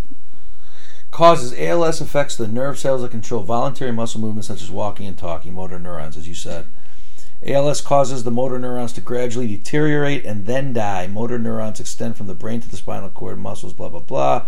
[1.10, 5.18] Causes ALS affects the nerve cells that control voluntary muscle movements such as walking and
[5.18, 6.68] talking, motor neurons, as you said.
[7.46, 11.08] ALS causes the motor neurons to gradually deteriorate and then die.
[11.08, 14.46] Motor neurons extend from the brain to the spinal cord, muscles, blah, blah, blah.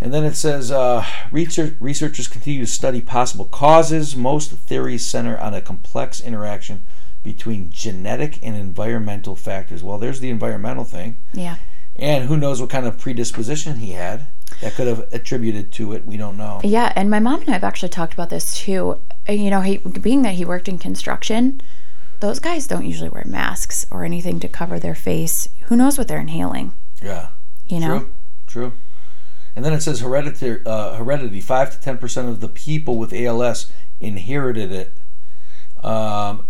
[0.00, 4.16] And then it says uh, research, researchers continue to study possible causes.
[4.16, 6.86] Most theories center on a complex interaction
[7.22, 9.82] between genetic and environmental factors.
[9.82, 11.18] Well, there's the environmental thing.
[11.34, 11.56] Yeah.
[11.96, 14.26] And who knows what kind of predisposition he had
[14.62, 16.06] that could have attributed to it.
[16.06, 16.60] We don't know.
[16.64, 19.00] Yeah, and my mom and I have actually talked about this too.
[19.28, 21.60] Uh, You know, he, being that he worked in construction,
[22.20, 25.48] those guys don't usually wear masks or anything to cover their face.
[25.64, 26.72] Who knows what they're inhaling?
[27.02, 27.28] Yeah.
[27.66, 27.98] You know?
[27.98, 28.14] True.
[28.46, 28.72] True.
[29.56, 31.40] And then it says hereditary uh, heredity.
[31.40, 34.96] Five to ten percent of the people with ALS inherited it.
[35.84, 36.46] Um,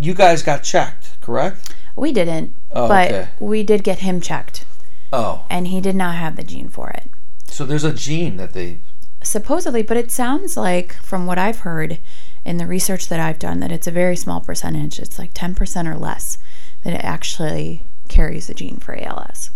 [0.00, 1.74] you guys got checked, correct?
[1.94, 3.28] We didn't, Oh, but okay.
[3.40, 4.64] we did get him checked,
[5.12, 7.08] Oh, and he did not have the gene for it.
[7.46, 8.80] so there's a gene that they.
[9.22, 11.98] Supposedly, but it sounds like, from what I've heard
[12.44, 14.98] in the research that I've done, that it's a very small percentage.
[15.00, 16.38] It's like 10% or less
[16.84, 19.50] that it actually carries the gene for ALS.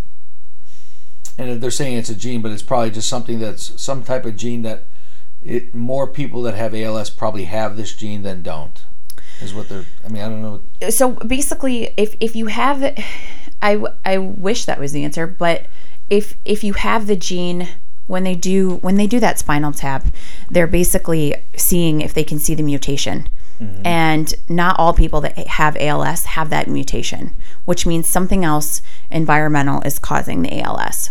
[1.40, 4.37] And they're saying it's a gene, but it's probably just something that's some type of
[4.37, 4.85] gene that
[5.42, 8.85] it more people that have ALS probably have this gene than don't.
[9.40, 9.87] Is what they're.
[10.05, 10.61] I mean, I don't know.
[10.90, 12.94] so basically if if you have
[13.62, 15.66] I I wish that was the answer but
[16.11, 17.68] if if you have the gene
[18.07, 20.05] when they do when they do that spinal tap
[20.50, 23.87] they're basically seeing if they can see the mutation mm-hmm.
[23.87, 29.81] and not all people that have ALS have that mutation which means something else environmental
[29.83, 31.11] is causing the ALS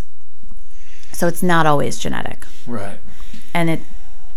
[1.20, 3.00] so it's not always genetic Right.
[3.54, 3.82] and it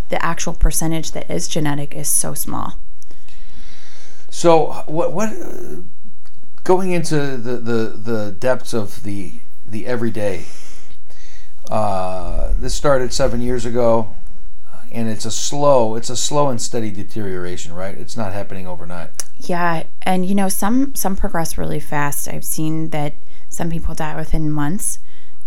[0.09, 2.75] the actual percentage that is genetic is so small
[4.31, 5.83] So what what uh,
[6.65, 9.33] going into the, the the depths of the
[9.69, 10.45] the everyday.
[11.71, 14.15] Uh, this started seven years ago,
[14.91, 17.73] and it's a slow it's a slow and steady deterioration.
[17.75, 19.11] Right, it's not happening overnight.
[19.39, 22.29] Yeah, and you know some some progress really fast.
[22.29, 23.15] I've seen that
[23.49, 24.99] some people die within months,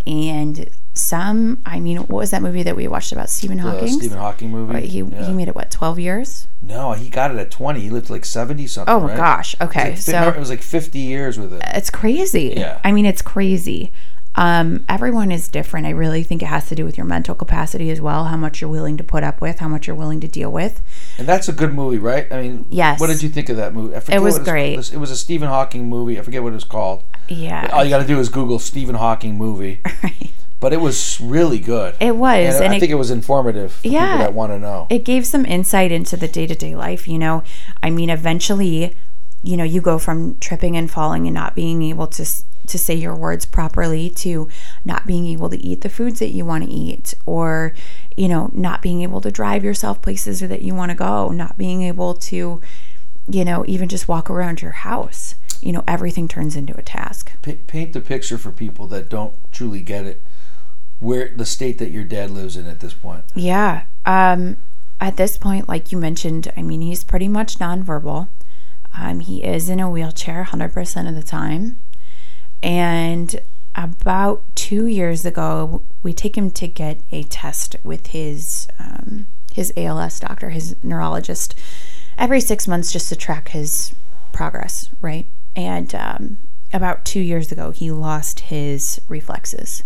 [0.06, 1.62] and some.
[1.66, 3.88] I mean, what was that movie that we watched about Stephen Hawking?
[3.90, 4.88] Stephen Hawking movie.
[4.88, 5.26] He Yeah.
[5.28, 6.48] he made it what twelve years?
[6.62, 7.82] no, he got it at twenty.
[7.82, 8.94] He lived like seventy something.
[8.94, 9.16] Oh right?
[9.18, 9.56] gosh.
[9.62, 11.62] Okay, It was, like, so it was like fifty years with it.
[11.74, 12.54] it's crazy.
[12.58, 12.80] Yeah.
[12.84, 13.92] I mean, it's crazy.
[14.38, 15.88] Um, everyone is different.
[15.88, 18.60] I really think it has to do with your mental capacity as well, how much
[18.60, 20.82] you're willing to put up with, how much you're willing to deal with.
[21.18, 22.28] And that's a good movie, right?
[22.30, 23.00] I mean, Yes.
[23.00, 23.96] What did you think of that movie?
[23.96, 24.94] I forget was what it's- great.
[24.94, 26.20] It was a Stephen Hawking movie.
[26.20, 27.04] I forget what it was called.
[27.30, 27.70] Yeah.
[27.72, 29.82] All you got to do is Google Stephen Hawking movie.
[30.04, 30.32] Right.
[30.66, 31.94] But it was really good.
[32.00, 34.14] It was, and, and I it- think it was informative for Yeah.
[34.14, 34.88] people that want to know.
[34.90, 37.44] it gave some insight into the day-to-day life you know
[37.84, 38.96] i mean eventually
[39.44, 42.26] you know you go from tripping and falling and not being able to
[42.72, 44.50] to say your words properly to
[44.84, 47.74] not being able to eat the foods that you want to eat or
[48.18, 51.56] you know not being able to drive yourself places that you want to go not
[51.60, 52.60] being able to
[53.30, 57.32] you know even just walk around your house you know everything turns into a task
[57.44, 60.24] Pa- paint the picture for people that don't truly get it.
[61.00, 63.26] Where the state that your dad lives in at this point.
[63.36, 63.84] Yeah.
[64.06, 64.58] Um,
[65.00, 68.30] at this point, like you mentioned, I mean, he's pretty much nonverbal.
[68.98, 71.80] Um, he is in a wheelchair 100% of the time.
[72.64, 73.40] And
[73.76, 79.72] about two years ago, we take him to get a test with his um, his
[79.78, 81.56] ALS doctor, his neurologist,
[82.18, 83.96] every six months just to track his
[84.34, 85.28] progress, right?
[85.56, 86.40] And um,
[86.74, 89.84] about two years ago, he lost his reflexes.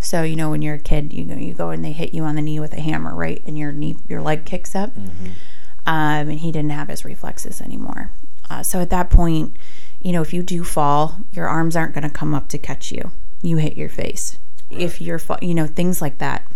[0.00, 2.24] So you know when you're a kid, you know you go and they hit you
[2.24, 4.96] on the knee with a hammer, right, and your knee, your leg kicks up.
[5.86, 8.12] Um, and he didn't have his reflexes anymore.
[8.48, 9.56] Uh, so at that point,
[10.00, 12.90] you know if you do fall, your arms aren't going to come up to catch
[12.90, 13.12] you.
[13.42, 14.38] You hit your face.
[14.70, 16.46] If you're, fa- you know, things like that.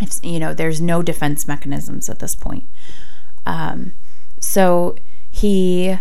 [0.00, 2.64] If you know, there's no defense mechanisms at this point.
[3.46, 3.92] Um,
[4.40, 4.96] so
[5.30, 5.96] he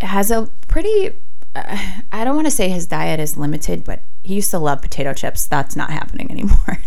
[0.00, 1.12] has a pretty
[1.54, 1.78] uh,
[2.12, 5.12] I don't want to say his diet is limited, but he used to love potato
[5.14, 5.46] chips.
[5.46, 6.78] That's not happening anymore.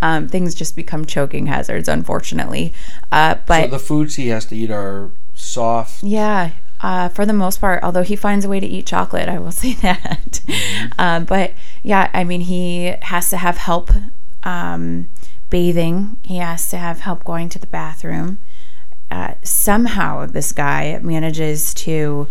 [0.00, 2.72] um, things just become choking hazards, unfortunately.
[3.12, 6.02] Uh, but So the foods he has to eat are soft.
[6.02, 9.38] yeah, uh, for the most part, although he finds a way to eat chocolate, I
[9.38, 10.40] will say that.
[10.98, 13.90] Uh, but yeah, I mean, he has to have help
[14.44, 15.08] um,
[15.50, 18.40] bathing, he has to have help going to the bathroom.
[19.10, 22.26] Uh, somehow, this guy manages to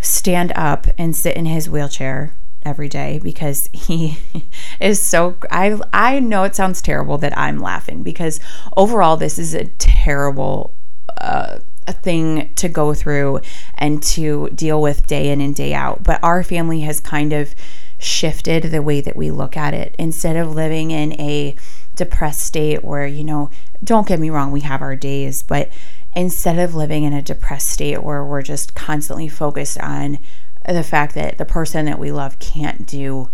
[0.00, 2.34] stand up and sit in his wheelchair
[2.66, 4.18] every day because he
[4.80, 8.40] is so I I know it sounds terrible that I'm laughing because
[8.76, 10.74] overall this is a terrible
[11.20, 13.40] uh, a thing to go through
[13.78, 16.02] and to deal with day in and day out.
[16.02, 17.54] But our family has kind of
[17.98, 19.94] shifted the way that we look at it.
[19.98, 21.56] Instead of living in a
[21.94, 23.50] depressed state where you know
[23.82, 25.70] don't get me wrong we have our days but
[26.14, 30.18] instead of living in a depressed state where we're just constantly focused on
[30.66, 33.30] the fact that the person that we love can't do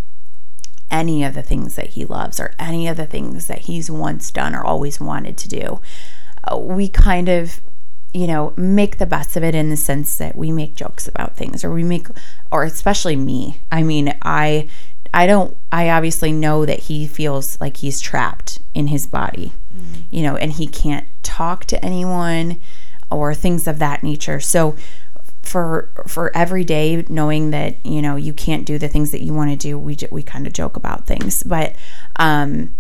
[0.91, 4.31] any of the things that he loves or any of the things that he's once
[4.31, 5.81] done or always wanted to do.
[6.45, 7.61] Uh, we kind of,
[8.13, 11.37] you know, make the best of it in the sense that we make jokes about
[11.37, 12.09] things or we make,
[12.51, 13.61] or especially me.
[13.71, 14.69] I mean, I.
[15.15, 19.53] I don't I obviously know that he feels like he's trapped in his body.
[20.11, 22.63] You know, and he can't talk to anyone
[23.11, 24.41] or things of that nature.
[24.41, 24.75] So
[25.53, 29.35] for for every day knowing that you know you can't do the things that you
[29.35, 31.43] want to do we we kind of joke about things.
[31.43, 31.75] But
[32.17, 32.75] um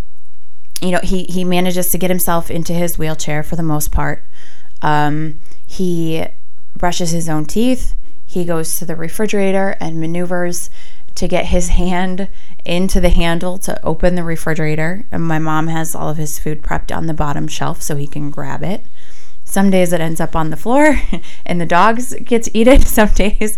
[0.80, 4.24] you know he he manages to get himself into his wheelchair for the most part.
[4.80, 6.24] Um he
[6.74, 7.94] brushes his own teeth.
[8.24, 10.70] He goes to the refrigerator and maneuvers
[11.16, 12.30] to get his hand
[12.64, 15.04] into the handle to open the refrigerator.
[15.12, 18.06] And my mom has all of his food prepped on the bottom shelf so he
[18.06, 18.82] can grab it
[19.52, 20.98] some days it ends up on the floor
[21.46, 23.56] and the dogs get to eat it some days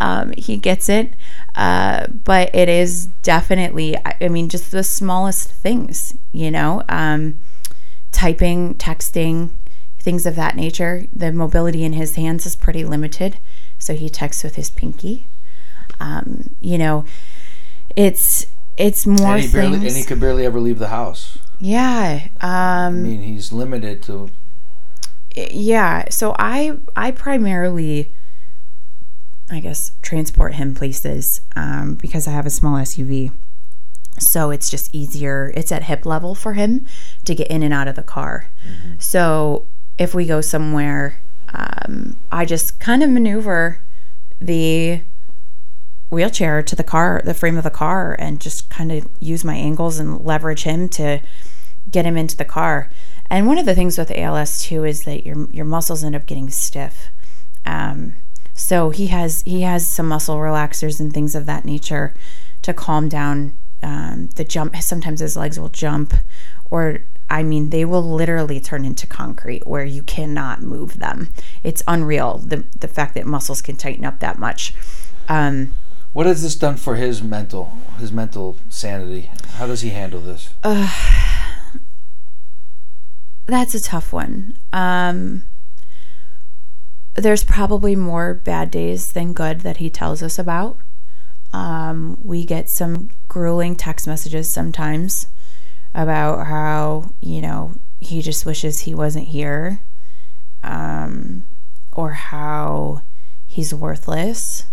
[0.00, 1.14] um, he gets it
[1.54, 7.38] uh, but it is definitely I- i mean just the smallest things you know um,
[8.12, 9.50] typing texting
[10.06, 11.04] things of that nature.
[11.12, 13.38] The mobility in his hands is pretty limited,
[13.76, 15.26] so he texts with his pinky.
[15.98, 17.04] Um, you know,
[17.96, 19.52] it's it's more and he things.
[19.52, 21.38] barely, and he could barely ever leave the house.
[21.58, 22.28] yeah.
[22.40, 24.30] I Um, mean, he's limited to.
[25.36, 28.12] Yeah so i i primarily
[29.50, 33.30] i guess transport him places um, because i have a small suv
[34.18, 36.86] so it's just easier it's at hip level for him
[37.24, 38.48] to get in and out of the car.
[38.98, 39.66] So
[39.98, 41.20] if we go somewhere
[41.52, 43.82] um, i just kind of maneuver
[44.40, 45.02] the
[46.08, 49.54] wheelchair to the car the frame of the car and just kind of use my
[49.54, 51.20] angles and leverage him to
[51.90, 52.90] get him into the car.
[53.30, 56.26] And one of the things with ALS too is that your your muscles end up
[56.26, 57.08] getting stiff.
[57.64, 58.14] Um,
[58.54, 62.14] so he has he has some muscle relaxers and things of that nature
[62.62, 63.52] to calm down
[63.82, 64.76] um, the jump.
[64.76, 66.14] Sometimes his legs will jump,
[66.70, 71.32] or I mean, they will literally turn into concrete where you cannot move them.
[71.62, 74.72] It's unreal the the fact that muscles can tighten up that much.
[75.28, 75.74] Um,
[76.12, 79.30] What has this done for his mental his mental sanity?
[79.58, 80.54] How does he handle this?
[83.46, 84.58] That's a tough one.
[84.72, 85.44] Um,
[87.14, 90.78] there's probably more bad days than good that he tells us about.
[91.52, 95.28] Um, we get some grueling text messages sometimes
[95.94, 99.80] about how, you know, he just wishes he wasn't here
[100.62, 101.44] um,
[101.92, 103.02] or how
[103.46, 104.66] he's worthless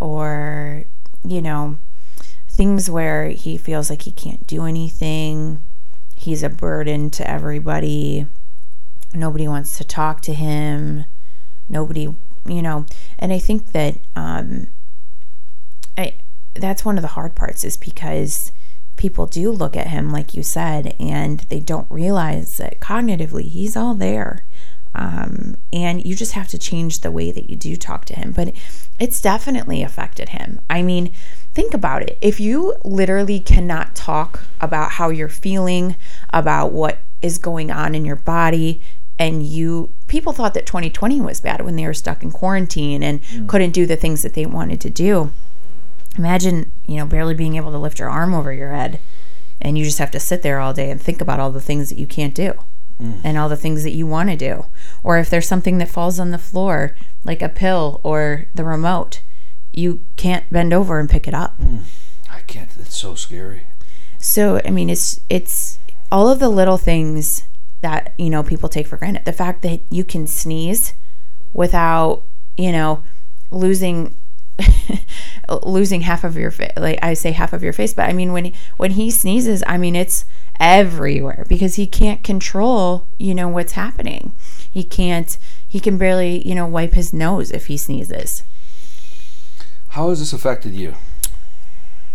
[0.00, 0.84] or,
[1.22, 1.78] you know,
[2.48, 5.62] things where he feels like he can't do anything
[6.24, 8.26] he's a burden to everybody.
[9.12, 11.04] Nobody wants to talk to him.
[11.68, 12.14] Nobody,
[12.46, 12.86] you know,
[13.18, 14.68] and I think that um,
[15.98, 16.14] I
[16.54, 18.52] that's one of the hard parts is because
[18.96, 23.76] people do look at him like you said, and they don't realize that cognitively he's
[23.76, 24.46] all there.
[24.94, 28.32] Um, and you just have to change the way that you do talk to him.
[28.32, 28.54] But
[28.98, 30.60] it's definitely affected him.
[30.70, 31.12] I mean,
[31.54, 32.18] think about it.
[32.20, 35.96] If you literally cannot talk about how you're feeling,
[36.30, 38.82] about what is going on in your body,
[39.18, 43.22] and you people thought that 2020 was bad when they were stuck in quarantine and
[43.22, 43.48] mm.
[43.48, 45.30] couldn't do the things that they wanted to do.
[46.18, 49.00] Imagine, you know, barely being able to lift your arm over your head
[49.60, 51.88] and you just have to sit there all day and think about all the things
[51.88, 52.54] that you can't do
[53.00, 53.20] mm.
[53.24, 54.66] and all the things that you want to do.
[55.02, 59.22] Or if there's something that falls on the floor, like a pill or the remote,
[59.76, 61.56] you can't bend over and pick it up.
[61.56, 61.78] Hmm.
[62.30, 62.70] I can't.
[62.78, 63.64] It's so scary.
[64.18, 65.78] So, I mean, it's it's
[66.10, 67.46] all of the little things
[67.82, 69.24] that, you know, people take for granted.
[69.24, 70.94] The fact that you can sneeze
[71.52, 72.22] without,
[72.56, 73.02] you know,
[73.50, 74.16] losing
[75.64, 78.32] losing half of your face like I say half of your face, but I mean
[78.32, 80.24] when he, when he sneezes, I mean it's
[80.60, 84.34] everywhere because he can't control, you know, what's happening.
[84.70, 88.44] He can't he can barely, you know, wipe his nose if he sneezes.
[89.94, 90.94] How has this affected you?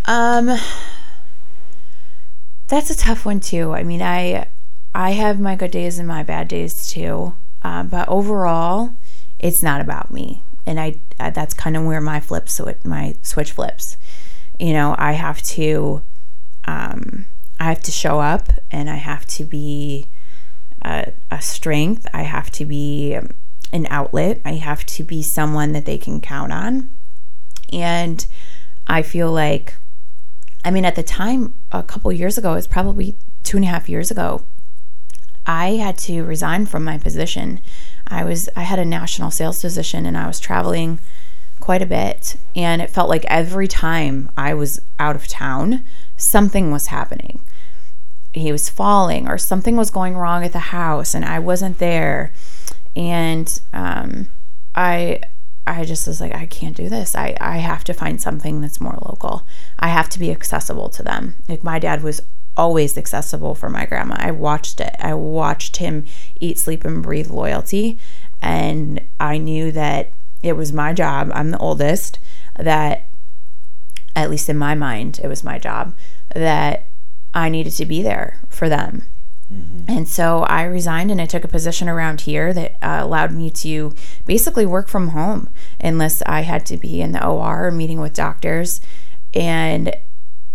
[0.03, 0.57] Um
[2.67, 3.71] that's a tough one too.
[3.71, 4.47] I mean, I
[4.93, 7.35] I have my good days and my bad days too.
[7.63, 8.91] Uh, but overall,
[9.39, 13.15] it's not about me, and I, I that's kind of where my flip switch my
[13.21, 13.95] switch flips.
[14.59, 16.01] You know, I have to
[16.65, 17.27] um,
[17.61, 20.07] I have to show up, and I have to be
[20.81, 22.05] a, a strength.
[22.13, 23.17] I have to be
[23.71, 24.41] an outlet.
[24.43, 26.89] I have to be someone that they can count on,
[27.71, 28.25] and
[28.87, 29.75] I feel like
[30.63, 33.87] I mean, at the time, a couple years ago, it's probably two and a half
[33.87, 34.45] years ago,
[35.45, 37.61] I had to resign from my position.
[38.07, 40.99] I was I had a national sales position and I was traveling
[41.59, 45.85] quite a bit and it felt like every time I was out of town,
[46.17, 47.41] something was happening.
[48.33, 52.31] He was falling or something was going wrong at the house and I wasn't there.
[52.95, 54.27] And um,
[54.75, 55.21] I
[55.69, 57.15] I just was like, I can't do this.
[57.15, 59.45] I, I have to find something that's more local.
[59.77, 61.35] I have to be accessible to them.
[61.47, 62.21] Like my dad was
[62.57, 64.15] always accessible for my grandma.
[64.17, 64.95] I watched it.
[64.99, 66.05] I watched him
[66.39, 67.99] eat, sleep, and breathe loyalty.
[68.41, 70.11] And I knew that
[70.43, 71.31] it was my job.
[71.33, 72.19] I'm the oldest,
[72.57, 73.07] that
[74.15, 75.95] at least in my mind, it was my job,
[76.33, 76.87] that
[77.33, 79.03] I needed to be there for them.
[79.87, 83.49] And so I resigned and I took a position around here that uh, allowed me
[83.51, 83.95] to
[84.25, 88.79] basically work from home unless I had to be in the OR meeting with doctors.
[89.33, 89.95] And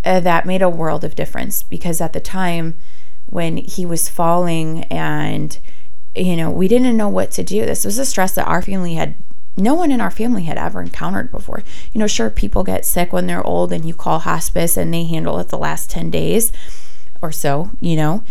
[0.05, 2.77] uh, that made a world of difference because at the time
[3.25, 5.59] when he was falling and,
[6.15, 8.93] you know, we didn't know what to do, this was a stress that our family
[8.93, 9.15] had.
[9.57, 11.63] No one in our family had ever encountered before.
[11.93, 15.05] You know, sure, people get sick when they're old and you call hospice and they
[15.05, 16.51] handle it the last 10 days
[17.21, 18.23] or so, you know.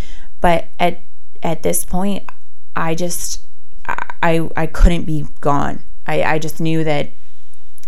[0.44, 1.00] But at
[1.42, 2.28] at this point,
[2.76, 3.46] I just
[3.88, 5.80] I I couldn't be gone.
[6.06, 7.12] I, I just knew that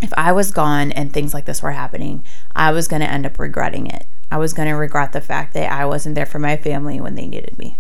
[0.00, 3.26] if I was gone and things like this were happening, I was going to end
[3.26, 4.06] up regretting it.
[4.30, 7.14] I was going to regret the fact that I wasn't there for my family when
[7.14, 7.76] they needed me.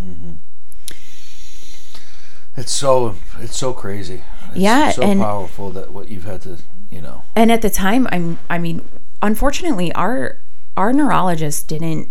[0.00, 0.34] Mm-hmm.
[2.56, 4.22] It's so it's so crazy.
[4.50, 6.58] It's Yeah, so and- powerful that what you've had to
[6.92, 7.24] you know.
[7.34, 8.88] And at the time, I'm I mean,
[9.20, 10.38] unfortunately, our
[10.76, 12.08] our neurologist didn't.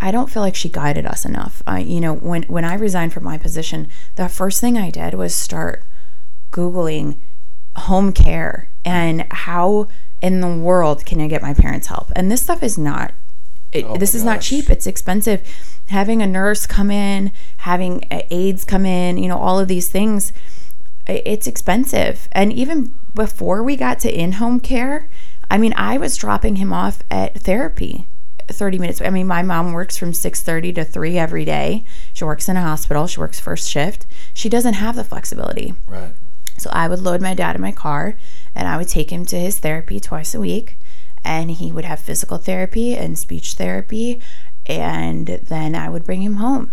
[0.00, 1.62] I don't feel like she guided us enough.
[1.66, 5.14] I, you know, when when I resigned from my position, the first thing I did
[5.14, 5.84] was start
[6.52, 7.18] googling
[7.76, 9.88] home care and how
[10.22, 12.10] in the world can I get my parents help?
[12.16, 13.12] And this stuff is not.
[13.70, 14.70] It, Oh this is not cheap.
[14.70, 15.42] It's expensive.
[15.88, 20.32] Having a nurse come in, having aides come in, you know, all of these things
[21.08, 22.28] it's expensive.
[22.32, 25.08] And even before we got to in home care,
[25.50, 28.06] I mean, I was dropping him off at therapy
[28.54, 29.00] 30 minutes.
[29.00, 31.84] I mean, my mom works from 6:30 to 3 every day.
[32.12, 33.06] She works in a hospital.
[33.06, 34.06] She works first shift.
[34.34, 35.74] She doesn't have the flexibility.
[35.86, 36.14] Right.
[36.56, 38.16] So I would load my dad in my car
[38.54, 40.76] and I would take him to his therapy twice a week.
[41.24, 44.20] And he would have physical therapy and speech therapy.
[44.66, 46.72] And then I would bring him home.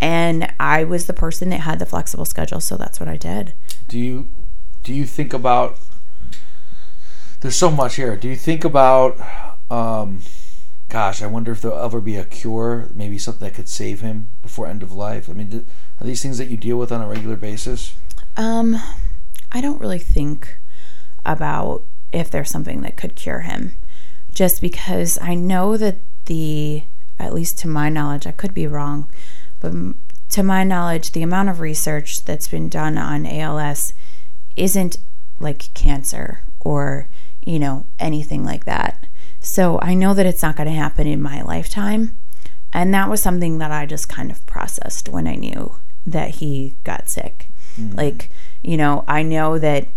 [0.00, 2.60] And I was the person that had the flexible schedule.
[2.60, 3.54] So that's what I did.
[3.88, 4.28] Do you
[4.82, 5.78] do you think about
[7.40, 8.16] there's so much here.
[8.16, 9.18] Do you think about
[9.70, 10.22] um
[10.90, 14.30] gosh, I wonder if there'll ever be a cure, maybe something that could save him
[14.42, 15.30] before end of life?
[15.30, 15.66] I mean,
[16.00, 17.94] are these things that you deal with on a regular basis?
[18.36, 18.76] Um,
[19.52, 20.58] I don't really think
[21.24, 23.76] about if there's something that could cure him,
[24.34, 26.82] just because I know that the,
[27.18, 29.08] at least to my knowledge, I could be wrong,
[29.60, 29.72] but
[30.30, 33.92] to my knowledge, the amount of research that's been done on ALS
[34.56, 34.98] isn't
[35.38, 37.08] like cancer or,
[37.44, 39.06] you know, anything like that.
[39.40, 42.16] So I know that it's not going to happen in my lifetime.
[42.72, 45.76] And that was something that I just kind of processed when I knew
[46.06, 47.50] that he got sick.
[47.96, 48.30] Like,
[48.62, 49.88] you know, I know that,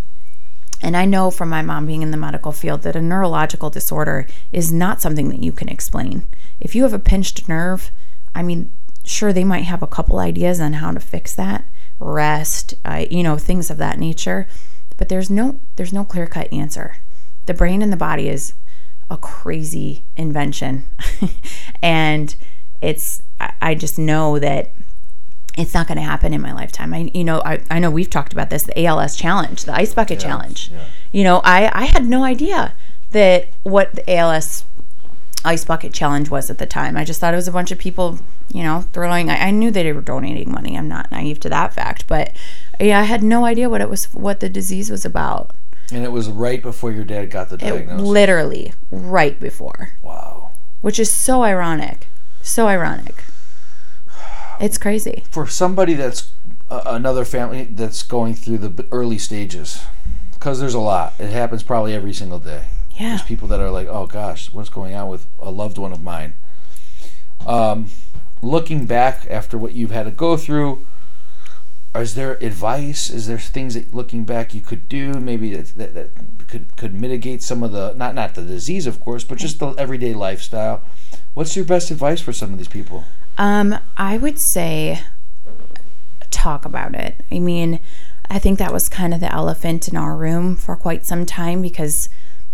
[0.81, 4.27] and I know from my mom being in the medical field that a neurological disorder
[4.51, 6.23] is not something that you can explain.
[6.59, 7.91] If you have a pinched nerve,
[8.33, 8.71] I mean,
[9.03, 11.65] sure, they might have a couple ideas on how to fix that,
[11.99, 14.47] rest, uh, you know, things of that nature,
[14.97, 16.97] but there's no there's no clear cut answer.
[17.45, 18.53] The brain and the body is
[19.13, 20.83] a crazy invention,
[21.81, 22.35] and
[22.81, 23.21] it's
[23.61, 24.73] I, just know that
[25.57, 26.93] it's not going to happen in my lifetime.
[26.93, 29.93] I, you know, I, I know we've talked about this, the ALS challenge, the ice
[29.93, 30.69] bucket challenge.
[30.69, 30.85] yeah.
[31.11, 32.73] You know, I, I had no idea
[33.11, 34.65] that what the ALS
[35.45, 36.97] ice bucket challenge was at the time.
[36.97, 38.19] I just thought it was a bunch of people,
[38.51, 40.75] you know, throwing, I, I knew they were donating money.
[40.75, 42.33] I'm not naive to that fact, but
[42.79, 45.51] yeah, I had no idea what it was, what the disease was about.
[45.93, 48.01] And it was right before your dad got the diagnosis.
[48.01, 50.51] It literally right before, wow.
[50.81, 52.07] which is so ironic.
[52.41, 53.23] So ironic.
[54.59, 55.23] It's crazy.
[55.29, 56.31] For somebody that's
[56.69, 59.83] uh, another family that's going through the early stages,
[60.33, 61.13] because there's a lot.
[61.19, 62.65] It happens probably every single day.
[62.91, 63.09] Yeah.
[63.09, 66.01] There's people that are like, oh gosh, what's going on with a loved one of
[66.01, 66.33] mine?
[67.45, 67.89] Um,
[68.41, 70.85] looking back after what you've had to go through,
[72.01, 73.09] is there advice?
[73.09, 75.13] Is there things that looking back you could do?
[75.13, 78.99] Maybe that, that, that could could mitigate some of the not not the disease, of
[78.99, 80.81] course, but just the everyday lifestyle.
[81.33, 83.03] What's your best advice for some of these people?
[83.37, 85.01] Um, I would say
[86.29, 87.23] talk about it.
[87.31, 87.79] I mean,
[88.29, 91.61] I think that was kind of the elephant in our room for quite some time
[91.61, 92.09] because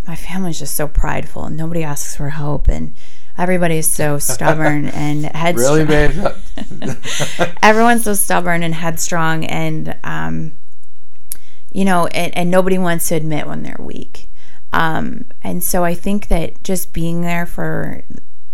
[0.07, 2.93] my family's just so prideful and nobody asks for help and
[3.39, 5.87] everybody's so stubborn and headstrong.
[5.87, 6.27] Really, babe?
[7.63, 10.51] Everyone's so stubborn and headstrong and um,
[11.71, 14.27] you know, and, and nobody wants to admit when they're weak.
[14.73, 18.03] Um, and so I think that just being there for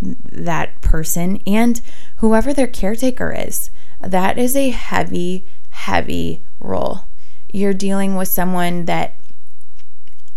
[0.00, 1.80] that person and
[2.16, 3.70] whoever their caretaker is,
[4.00, 7.04] that is a heavy, heavy role.
[7.52, 9.15] You're dealing with someone that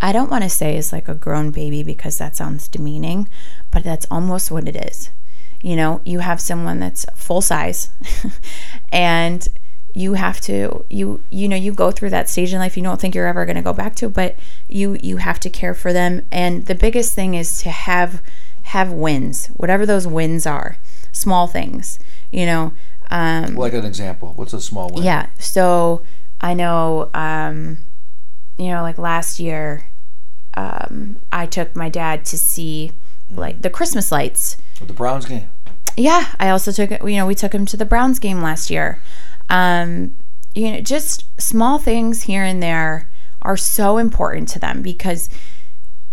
[0.02, 3.28] I don't want to say is like a grown baby because that sounds demeaning,
[3.72, 5.10] but that's almost what it is.
[5.62, 7.90] You know, you have someone that's full size
[8.92, 9.48] and
[9.96, 13.02] you have to you you know you go through that stage in life you don't
[13.02, 14.36] think you're ever going to go back to but
[14.68, 18.22] you you have to care for them and the biggest thing is to have
[18.62, 20.78] have wins whatever those wins are
[21.12, 21.98] small things
[22.32, 22.72] you know
[23.10, 24.34] um like an example.
[24.36, 25.04] What's a small one?
[25.04, 25.28] yeah.
[25.40, 26.04] So
[26.42, 27.80] I know, um,
[28.60, 29.90] you know, like last year,
[30.56, 32.92] um, I took my dad to see
[33.32, 34.58] like the Christmas lights.
[34.80, 35.50] With the Browns game.
[35.96, 36.34] Yeah.
[36.40, 39.02] I also took you know, we took him to the Browns game last year.
[39.50, 40.18] Um,
[40.54, 43.10] you know, just small things here and there
[43.42, 45.30] are so important to them because,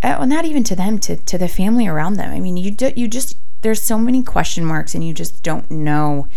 [0.02, 2.32] uh, well, not even to them, to, to the family around them.
[2.32, 5.68] I mean, you do, you just, there's so many question marks and you just don't
[5.70, 6.28] know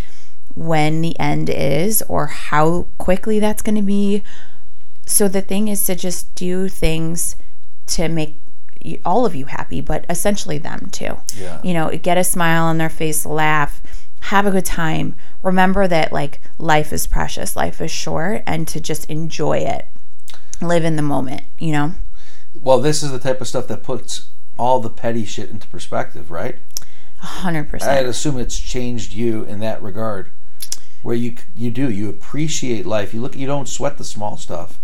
[0.56, 4.24] when the end is or how quickly that's going to be.
[5.10, 7.36] So the thing is to just do things
[7.88, 8.40] to make
[9.04, 11.18] all of you happy, but essentially them too.
[11.36, 11.60] Yeah.
[11.64, 13.82] You know, get a smile on their face, laugh,
[14.22, 15.16] have a good time.
[15.42, 19.88] Remember that like life is precious, life is short, and to just enjoy it.
[20.62, 21.94] Live in the moment, you know?
[22.54, 24.30] Well, this is the type of stuff that puts
[24.60, 26.60] all the petty shit into perspective, right?
[27.22, 30.30] A hundred I'd assume it's changed you in that regard,
[31.02, 33.14] where you you do you appreciate life.
[33.14, 34.80] You look, you don't sweat the small stuff.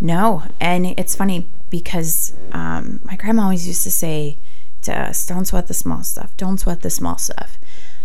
[0.00, 4.38] No, and it's funny because um, my grandma always used to say
[4.82, 6.36] to us, "Don't sweat the small stuff.
[6.36, 7.58] Don't sweat the small stuff,"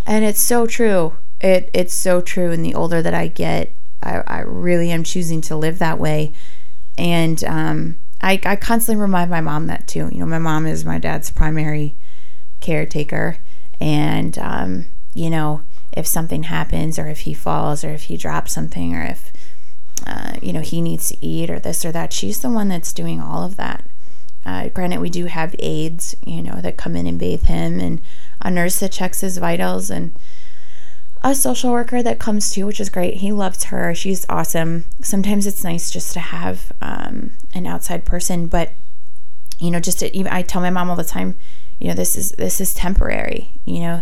[0.06, 1.18] and it's so true.
[1.40, 2.52] It it's so true.
[2.52, 3.74] And the older that I get,
[4.04, 6.34] I, I really am choosing to live that way,
[6.98, 10.10] and um, I I constantly remind my mom that too.
[10.12, 11.96] You know, my mom is my dad's primary
[12.60, 13.38] caretaker,
[13.80, 15.62] and um, you know,
[15.94, 19.32] if something happens, or if he falls, or if he drops something, or if
[20.06, 22.14] uh, you know, he needs to eat or this or that.
[22.14, 23.86] She's the one that's doing all of that.
[24.46, 28.02] Uh, granted, we do have aides, you know, that come in and bathe him, and
[28.42, 30.14] a nurse that checks his vitals, and
[31.24, 33.16] a social worker that comes too, which is great.
[33.16, 33.96] He loves her.
[33.96, 34.86] She's awesome.
[35.02, 38.74] Sometimes it's nice just to have um, an outside person, but
[39.58, 41.36] you know, just to, I tell my mom all the time,
[41.80, 44.02] you know, this is this is temporary, you know,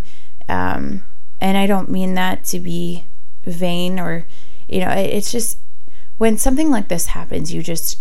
[0.50, 1.06] um,
[1.39, 3.06] and I don't mean that to be
[3.46, 4.26] vain or,
[4.68, 5.58] you know, it, it's just
[6.18, 7.99] when something like this happens, you just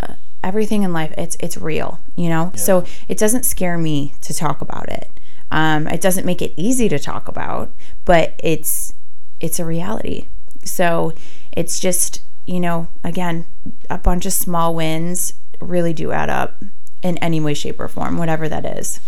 [0.00, 2.52] uh, everything in life it's it's real, you know.
[2.56, 5.10] So it doesn't scare me to talk about it.
[5.50, 7.72] Um, it doesn't make it easy to talk about,
[8.04, 8.92] but it's
[9.40, 10.28] it's a reality.
[10.64, 11.12] So
[11.52, 13.46] it's just you know again
[13.90, 16.62] a bunch of small wins really do add up
[17.02, 19.00] in any way, shape, or form, whatever that is.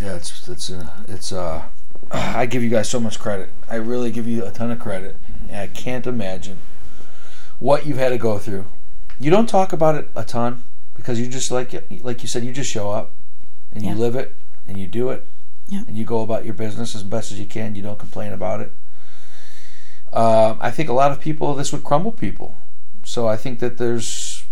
[0.00, 1.64] Yeah, it's it's uh, it's uh,
[2.10, 3.50] I give you guys so much credit.
[3.68, 5.16] I really give you a ton of credit.
[5.52, 6.58] I can't imagine
[7.58, 8.66] what you've had to go through.
[9.18, 10.62] You don't talk about it a ton
[10.94, 13.14] because you just like like you said, you just show up
[13.72, 14.36] and you live it
[14.66, 15.26] and you do it
[15.68, 15.82] Yeah.
[15.86, 17.74] and you go about your business as best as you can.
[17.74, 18.72] You don't complain about it.
[20.12, 22.56] Uh, I think a lot of people this would crumble people.
[23.04, 24.44] So I think that there's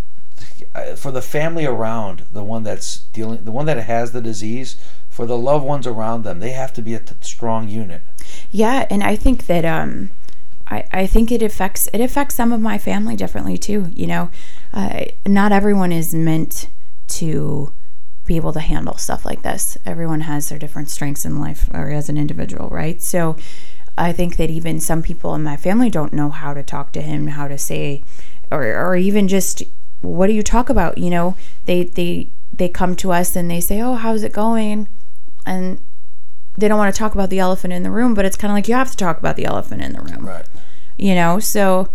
[0.96, 4.76] for the family around the one that's dealing, the one that has the disease,
[5.08, 8.02] for the loved ones around them, they have to be a t- strong unit.
[8.50, 10.10] Yeah, and I think that um,
[10.68, 13.90] I I think it affects it affects some of my family differently too.
[13.94, 14.30] You know,
[14.72, 16.68] uh, not everyone is meant
[17.08, 17.72] to
[18.24, 19.78] be able to handle stuff like this.
[19.86, 23.00] Everyone has their different strengths in life or as an individual, right?
[23.00, 23.36] So
[23.96, 27.00] I think that even some people in my family don't know how to talk to
[27.00, 28.02] him, how to say,
[28.50, 29.62] or or even just
[30.00, 30.98] what do you talk about?
[30.98, 34.88] You know, they they they come to us and they say, "Oh, how's it going?"
[35.46, 35.80] and
[36.58, 38.54] they don't want to talk about the elephant in the room, but it's kind of
[38.56, 40.44] like you have to talk about the elephant in the room, Right.
[40.96, 41.38] you know?
[41.38, 41.88] So,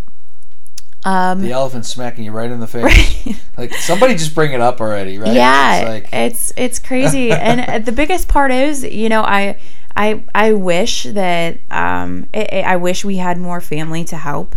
[1.04, 3.40] um, The elephant smacking you right in the face.
[3.58, 5.34] Like somebody just bring it up already, right?
[5.34, 9.58] yeah, It's like it's it's crazy, and the biggest part is, you know, I
[9.96, 14.56] I I wish that um I, I wish we had more family to help.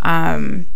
[0.00, 0.66] Um,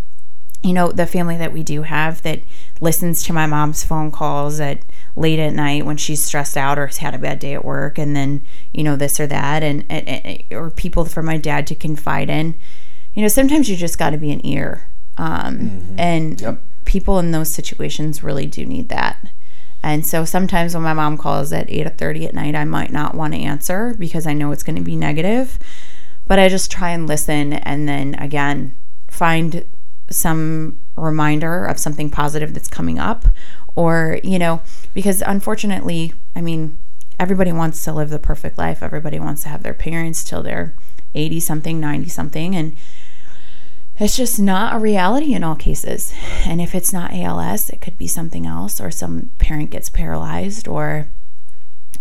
[0.64, 2.40] you know, the family that we do have that
[2.80, 4.82] listens to my mom's phone calls at
[5.14, 7.98] late at night when she's stressed out or has had a bad day at work,
[7.98, 11.66] and then you know this or that, and, and, and or people for my dad
[11.66, 12.54] to confide in.
[13.12, 14.88] You know, sometimes you just got to be an ear,
[15.18, 16.00] um, mm-hmm.
[16.00, 16.62] and Yep.
[16.86, 19.28] people in those situations really do need that.
[19.82, 23.34] And so sometimes when my mom calls at 8:30 at night, I might not want
[23.34, 25.58] to answer because I know it's going to be negative,
[26.26, 28.74] but I just try and listen and then again
[29.08, 29.64] find
[30.10, 33.26] some reminder of something positive that's coming up
[33.74, 34.60] or, you know,
[34.92, 36.78] because unfortunately, I mean,
[37.18, 38.82] everybody wants to live the perfect life.
[38.82, 40.74] Everybody wants to have their parents till they're
[41.14, 42.76] 80 something, 90 something and
[43.96, 46.12] it's just not a reality in all cases.
[46.44, 50.66] And if it's not ALS, it could be something else, or some parent gets paralyzed,
[50.66, 51.08] or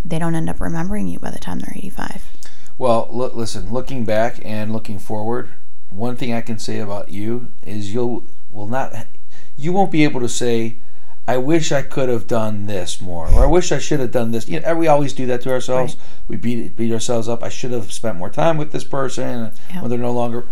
[0.04, 2.32] they don't end up remembering you by the time they're 85.
[2.78, 3.72] Well, look, listen.
[3.72, 5.51] Looking back and looking forward,
[5.96, 8.94] one thing I can say about you is you'll will not
[9.58, 10.78] you won't be able to say,
[11.28, 14.32] "I wish I could have done this more," or "I wish I should have done
[14.32, 15.96] this." You know, we always do that to ourselves.
[16.28, 17.44] We beat beat ourselves up.
[17.44, 19.82] I should have spent more time with this person Yeah.
[19.82, 20.46] when they're no longer.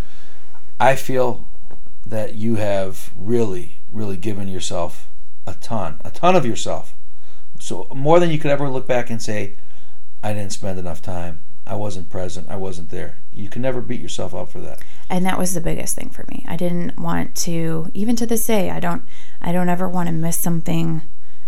[0.80, 1.48] I feel
[2.06, 5.08] that you have really, really given yourself
[5.48, 6.96] a ton, a ton of yourself.
[7.60, 9.56] So more than you could ever look back and say,
[10.24, 11.42] I didn't spend enough time.
[11.66, 12.50] I wasn't present.
[12.50, 13.18] I wasn't there.
[13.32, 14.82] You can never beat yourself up for that.
[15.10, 16.44] And that was the biggest thing for me.
[16.48, 19.04] I didn't want to, even to this day, I don't,
[19.42, 21.04] I don't ever want to miss something.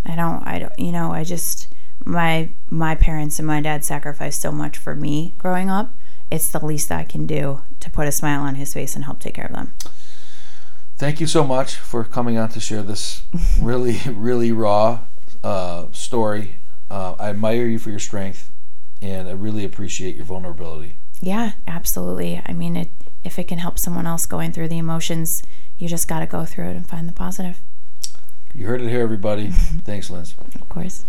[0.05, 1.73] I don't, I don't, you know, I just,
[2.05, 5.93] my, my parents and my dad sacrificed so much for me growing up.
[6.31, 9.19] it's the least I can do to put a smile on his face and help
[9.19, 9.73] take care of them.
[10.97, 13.23] Thank you so much for coming on to share this
[13.61, 14.99] really, really raw
[15.43, 16.57] uh, story.
[16.89, 18.51] Uh, I admire you for your strength,
[19.03, 20.95] and I really appreciate your vulnerability.
[21.21, 22.41] Yeah, absolutely.
[22.45, 22.89] I mean, it,
[23.23, 25.43] if it can help someone else going through the emotions,
[25.77, 27.59] you just got to go through it and find the positive.
[28.55, 29.49] You heard it here, everybody.
[29.51, 30.35] Thanks, Linz.
[30.55, 31.03] Of course.